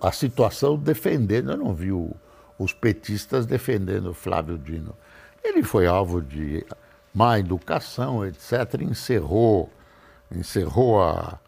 a, 0.00 0.12
situação 0.12 0.76
defendendo, 0.76 1.50
eu 1.50 1.56
não 1.56 1.74
vi 1.74 1.90
o, 1.90 2.14
os 2.56 2.72
petistas 2.72 3.44
defendendo 3.44 4.14
Flávio 4.14 4.56
Dino. 4.56 4.94
Ele 5.42 5.64
foi 5.64 5.88
alvo 5.88 6.22
de 6.22 6.64
má 7.14 7.38
educação, 7.38 8.26
etc. 8.26 8.82
Encerrou, 8.82 9.70
encerrou 10.30 11.02
a. 11.02 11.38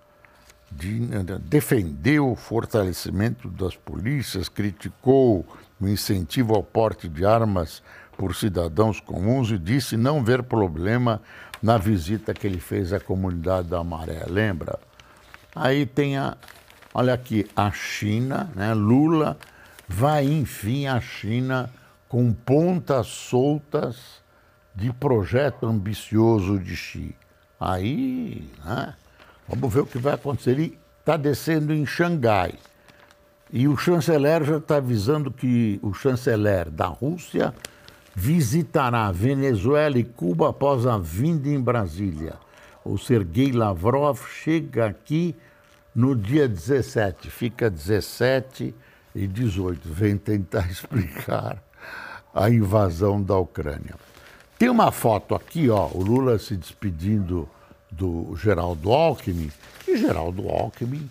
De, 0.70 0.98
defendeu 1.42 2.32
o 2.32 2.36
fortalecimento 2.36 3.48
das 3.48 3.76
polícias, 3.76 4.48
criticou 4.48 5.46
o 5.80 5.88
incentivo 5.88 6.54
ao 6.54 6.62
porte 6.62 7.08
de 7.08 7.24
armas 7.24 7.82
por 8.16 8.34
cidadãos 8.34 8.98
comuns 8.98 9.50
e 9.50 9.58
disse 9.58 9.96
não 9.96 10.24
ver 10.24 10.42
problema 10.42 11.22
na 11.62 11.78
visita 11.78 12.34
que 12.34 12.46
ele 12.46 12.60
fez 12.60 12.92
à 12.92 13.00
comunidade 13.00 13.68
da 13.68 13.82
Maré, 13.84 14.24
lembra? 14.26 14.78
Aí 15.54 15.86
tem 15.86 16.18
a, 16.18 16.36
olha 16.92 17.14
aqui, 17.14 17.46
a 17.54 17.70
China, 17.70 18.50
né? 18.54 18.74
Lula 18.74 19.38
vai 19.88 20.24
enfim 20.24 20.86
à 20.86 21.00
China 21.00 21.70
com 22.08 22.32
pontas 22.32 23.06
soltas 23.06 24.20
de 24.76 24.92
projeto 24.92 25.66
ambicioso 25.66 26.58
de 26.58 26.76
Xi. 26.76 27.16
Aí, 27.58 28.46
né? 28.62 28.94
Vamos 29.48 29.72
ver 29.72 29.80
o 29.80 29.86
que 29.86 29.98
vai 29.98 30.14
acontecer. 30.14 30.50
Ele 30.50 30.78
está 31.00 31.16
descendo 31.16 31.72
em 31.72 31.86
Xangai. 31.86 32.54
E 33.50 33.66
o 33.66 33.76
chanceler 33.76 34.44
já 34.44 34.58
está 34.58 34.76
avisando 34.76 35.30
que 35.30 35.80
o 35.82 35.94
chanceler 35.94 36.68
da 36.68 36.86
Rússia 36.86 37.54
visitará 38.14 39.10
Venezuela 39.12 39.98
e 39.98 40.04
Cuba 40.04 40.50
após 40.50 40.86
a 40.86 40.98
vinda 40.98 41.48
em 41.48 41.60
Brasília. 41.60 42.34
O 42.84 42.98
Sergei 42.98 43.52
Lavrov 43.52 44.20
chega 44.28 44.86
aqui 44.86 45.34
no 45.94 46.14
dia 46.14 46.46
17, 46.48 47.30
fica 47.30 47.70
17 47.70 48.74
e 49.14 49.26
18. 49.26 49.88
Vem 49.88 50.18
tentar 50.18 50.66
explicar 50.70 51.62
a 52.34 52.50
invasão 52.50 53.22
da 53.22 53.38
Ucrânia. 53.38 53.94
Tem 54.58 54.70
uma 54.70 54.90
foto 54.90 55.34
aqui, 55.34 55.68
ó, 55.68 55.88
o 55.92 56.02
Lula 56.02 56.38
se 56.38 56.56
despedindo 56.56 57.46
do 57.90 58.34
Geraldo 58.36 58.90
Alckmin, 58.90 59.52
e 59.86 59.98
Geraldo 59.98 60.48
Alckmin, 60.48 61.10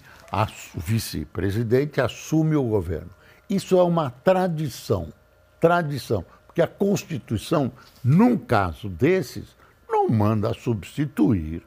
vice-presidente, 0.75 2.01
assume 2.01 2.55
o 2.55 2.63
governo. 2.63 3.09
Isso 3.47 3.77
é 3.77 3.83
uma 3.83 4.09
tradição, 4.09 5.13
tradição 5.59 6.25
que 6.55 6.61
a 6.61 6.67
Constituição, 6.67 7.71
num 8.03 8.35
caso 8.35 8.89
desses, 8.89 9.55
não 9.87 10.09
manda 10.09 10.53
substituir 10.53 11.61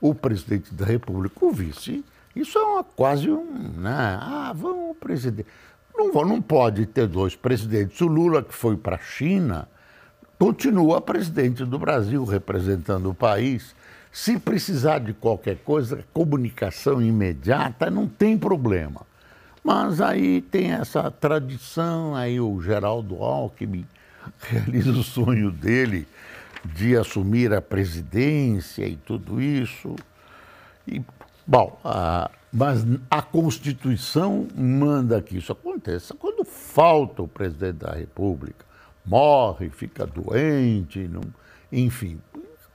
o 0.00 0.14
presidente 0.14 0.74
da 0.74 0.84
República, 0.84 1.44
o 1.44 1.52
vice. 1.52 2.04
Isso 2.34 2.58
é 2.58 2.62
uma, 2.62 2.82
quase 2.82 3.30
um. 3.30 3.70
Né? 3.76 4.18
Ah, 4.20 4.52
vamos, 4.56 4.96
presidente. 4.96 5.48
Não, 5.94 6.10
não 6.24 6.42
pode 6.42 6.86
ter 6.86 7.06
dois 7.06 7.36
presidentes. 7.36 8.00
O 8.00 8.06
Lula, 8.06 8.42
que 8.42 8.54
foi 8.54 8.76
para 8.76 8.96
a 8.96 9.00
China, 9.00 9.68
continua 10.40 11.02
presidente 11.02 11.66
do 11.66 11.78
Brasil, 11.78 12.24
representando 12.24 13.10
o 13.10 13.14
país. 13.14 13.76
Se 14.10 14.38
precisar 14.38 14.98
de 14.98 15.12
qualquer 15.12 15.58
coisa, 15.58 16.02
comunicação 16.14 17.02
imediata, 17.02 17.90
não 17.90 18.08
tem 18.08 18.38
problema. 18.38 19.02
Mas 19.62 20.00
aí 20.00 20.40
tem 20.40 20.72
essa 20.72 21.10
tradição, 21.10 22.14
aí 22.16 22.40
o 22.40 22.58
Geraldo 22.62 23.16
Alckmin 23.16 23.86
realiza 24.48 24.92
o 24.92 25.02
sonho 25.02 25.50
dele 25.50 26.08
de 26.64 26.96
assumir 26.96 27.52
a 27.52 27.60
presidência 27.60 28.86
e 28.86 28.96
tudo 28.96 29.42
isso. 29.42 29.94
E, 30.88 31.02
bom, 31.46 31.78
a, 31.84 32.30
mas 32.50 32.82
a 33.10 33.20
Constituição 33.20 34.48
manda 34.56 35.20
que 35.20 35.36
isso 35.36 35.52
aconteça 35.52 36.14
quando 36.14 36.46
falta 36.46 37.22
o 37.22 37.28
presidente 37.28 37.84
da 37.84 37.92
República, 37.92 38.69
morre, 39.10 39.68
fica 39.70 40.06
doente, 40.06 41.00
não, 41.08 41.22
enfim, 41.72 42.20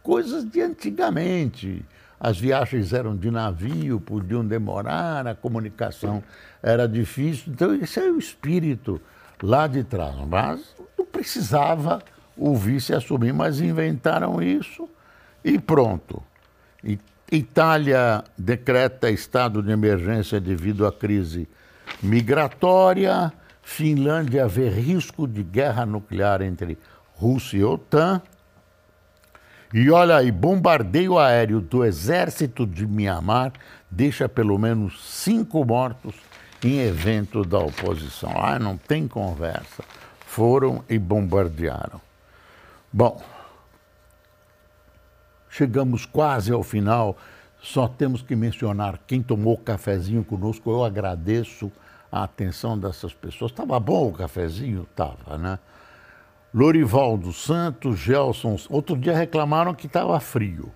coisas 0.04 0.43
de 0.43 0.62
antigamente. 0.62 1.86
As 2.19 2.38
viagens 2.38 2.91
eram 2.91 3.15
de 3.15 3.32
navio, 3.32 4.00
podiam 4.00 4.45
demorar, 4.45 5.26
a 5.28 5.36
comunicação 5.36 6.24
era 6.62 6.88
difícil. 6.88 7.54
Então, 7.54 7.74
esse 7.76 8.00
é 8.00 8.10
o 8.10 8.17
espírito 8.17 9.00
lá 9.41 9.67
de 9.67 9.84
trás. 9.84 10.15
Mas 10.28 10.76
precisava 11.12 12.02
o 12.36 12.56
vice 12.56 12.93
assumir, 12.93 13.34
mas 13.34 13.62
inventaram 13.62 14.41
isso 14.41 14.89
e 15.43 15.58
pronto. 15.58 16.21
Itália 17.32 18.24
decreta 18.38 19.10
estado 19.10 19.63
de 19.63 19.71
emergência 19.71 20.39
devido 20.39 20.86
à 20.86 20.91
crise 20.91 21.48
migratória, 22.04 23.32
Finlândia 23.65 24.47
vê 24.47 24.69
risco 24.69 25.28
de 25.28 25.41
guerra 25.41 25.88
nuclear 25.88 26.43
entre 26.43 26.78
Rússia 27.15 27.58
e 27.58 27.63
OTAN. 27.63 28.21
E 29.73 29.89
olha 29.89 30.17
aí, 30.17 30.32
bombardeio 30.32 31.17
aéreo 31.17 31.60
do 31.60 31.84
exército 31.84 32.65
de 32.65 32.86
Mianmar 32.86 33.51
deixa 33.89 34.30
pelo 34.30 34.58
menos 34.60 35.04
cinco 35.04 35.65
mortos 35.65 36.15
em 36.63 36.80
evento 36.80 37.43
da 37.43 37.58
oposição. 37.58 38.32
Ah, 38.38 38.60
não 38.60 38.78
tem 38.78 39.08
conversa. 39.08 39.84
Foram 40.19 40.84
e 40.88 40.99
bombardearam. 40.99 41.99
Bom, 42.93 43.21
chegamos 45.49 46.06
quase 46.06 46.51
ao 46.51 46.62
final. 46.62 47.17
Só 47.60 47.88
temos 47.88 48.21
que 48.21 48.36
mencionar 48.36 48.99
quem 49.08 49.23
tomou 49.23 49.58
cafezinho 49.58 50.23
conosco. 50.23 50.69
Eu 50.69 50.86
agradeço 50.86 51.71
a 52.15 52.23
atenção 52.23 52.80
dessas 52.80 53.13
pessoas. 53.13 53.51
Estava 53.51 53.78
bom 53.78 54.08
o 54.08 54.13
cafezinho? 54.13 54.88
Estava, 54.89 55.38
né? 55.38 55.60
Lorival 56.54 57.17
dos 57.17 57.43
Santos, 57.43 57.99
Gelson. 57.99 58.56
Outro 58.69 58.95
dia 58.95 59.13
reclamaram 59.13 59.73
que 59.73 59.86
estava 59.86 60.17
frio. 60.21 60.71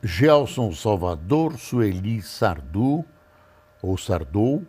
Gelson 0.00 0.70
Salvador, 0.72 1.58
Sueli 1.58 2.22
Sardu, 2.22 3.04
ou 3.82 3.98
Sardou, 3.98 4.64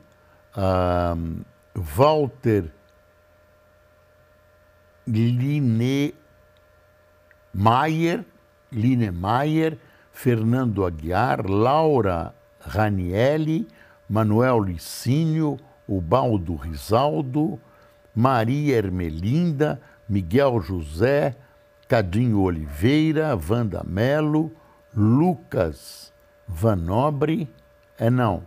um, 0.57 1.41
Walter 1.75 2.71
Line 5.05 6.15
Maier, 7.53 8.25
Line 8.71 9.11
Maier, 9.11 9.77
Fernando 10.11 10.83
Aguiar, 10.83 11.47
Laura 11.47 12.33
Ranielli, 12.59 13.67
Manuel 14.09 14.59
Licínio, 14.59 15.57
Ubaldo 15.87 16.55
Risaldo, 16.55 17.59
Maria 18.15 18.77
Ermelinda, 18.77 19.81
Miguel 20.07 20.59
José, 20.61 21.35
Cadinho 21.87 22.41
Oliveira, 22.41 23.37
Wanda 23.49 23.83
Melo, 23.85 24.51
Lucas 24.95 26.13
Vanobre, 26.47 27.49
é 27.97 28.09
não, 28.09 28.43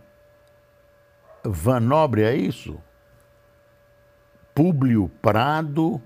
Vanobre 1.43 2.23
é 2.23 2.35
isso? 2.35 2.79
Públio 4.53 5.09
Prado, 5.21 6.01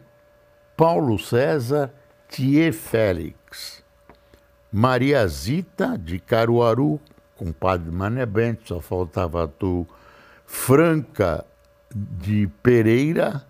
Paulo 0.77 1.17
César, 1.17 1.91
Thier 2.27 2.73
Félix, 2.73 3.83
Maria 4.71 5.27
Zita, 5.27 5.97
de 5.97 6.19
Caruaru, 6.19 6.99
compadre 7.35 7.91
Mané 7.91 8.25
Bento, 8.25 8.67
só 8.67 8.79
faltava 8.79 9.47
tu, 9.47 9.85
Franca 10.45 11.45
de 11.93 12.47
Pereira, 12.61 13.45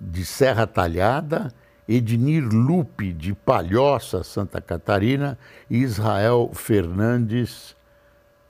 de 0.00 0.24
Serra 0.24 0.66
Talhada, 0.66 1.52
Ednir 1.88 2.44
Lupe, 2.44 3.12
de 3.12 3.34
Palhoça, 3.34 4.22
Santa 4.22 4.60
Catarina, 4.60 5.38
e 5.70 5.78
Israel 5.78 6.50
Fernandes, 6.52 7.74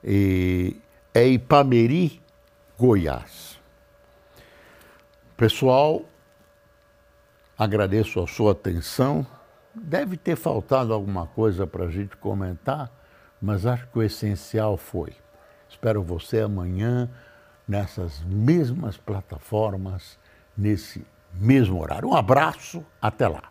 e, 0.03 0.77
é 1.15 1.27
Ipameri, 1.27 2.21
Goiás. 2.79 3.59
Pessoal, 5.37 6.03
agradeço 7.57 8.21
a 8.21 8.27
sua 8.27 8.53
atenção. 8.53 9.27
Deve 9.75 10.17
ter 10.17 10.37
faltado 10.37 10.93
alguma 10.93 11.27
coisa 11.27 11.67
para 11.67 11.85
a 11.85 11.91
gente 11.91 12.17
comentar 12.17 12.98
mas 13.41 13.67
acho 13.67 13.87
que 13.89 13.99
o 13.99 14.03
essencial 14.03 14.77
foi. 14.77 15.13
Espero 15.69 16.03
você 16.03 16.41
amanhã 16.41 17.09
nessas 17.67 18.21
mesmas 18.25 18.97
plataformas, 18.97 20.19
nesse 20.57 21.07
mesmo 21.35 21.81
horário. 21.81 22.09
Um 22.09 22.17
abraço, 22.17 22.85
até 23.01 23.29
lá. 23.29 23.45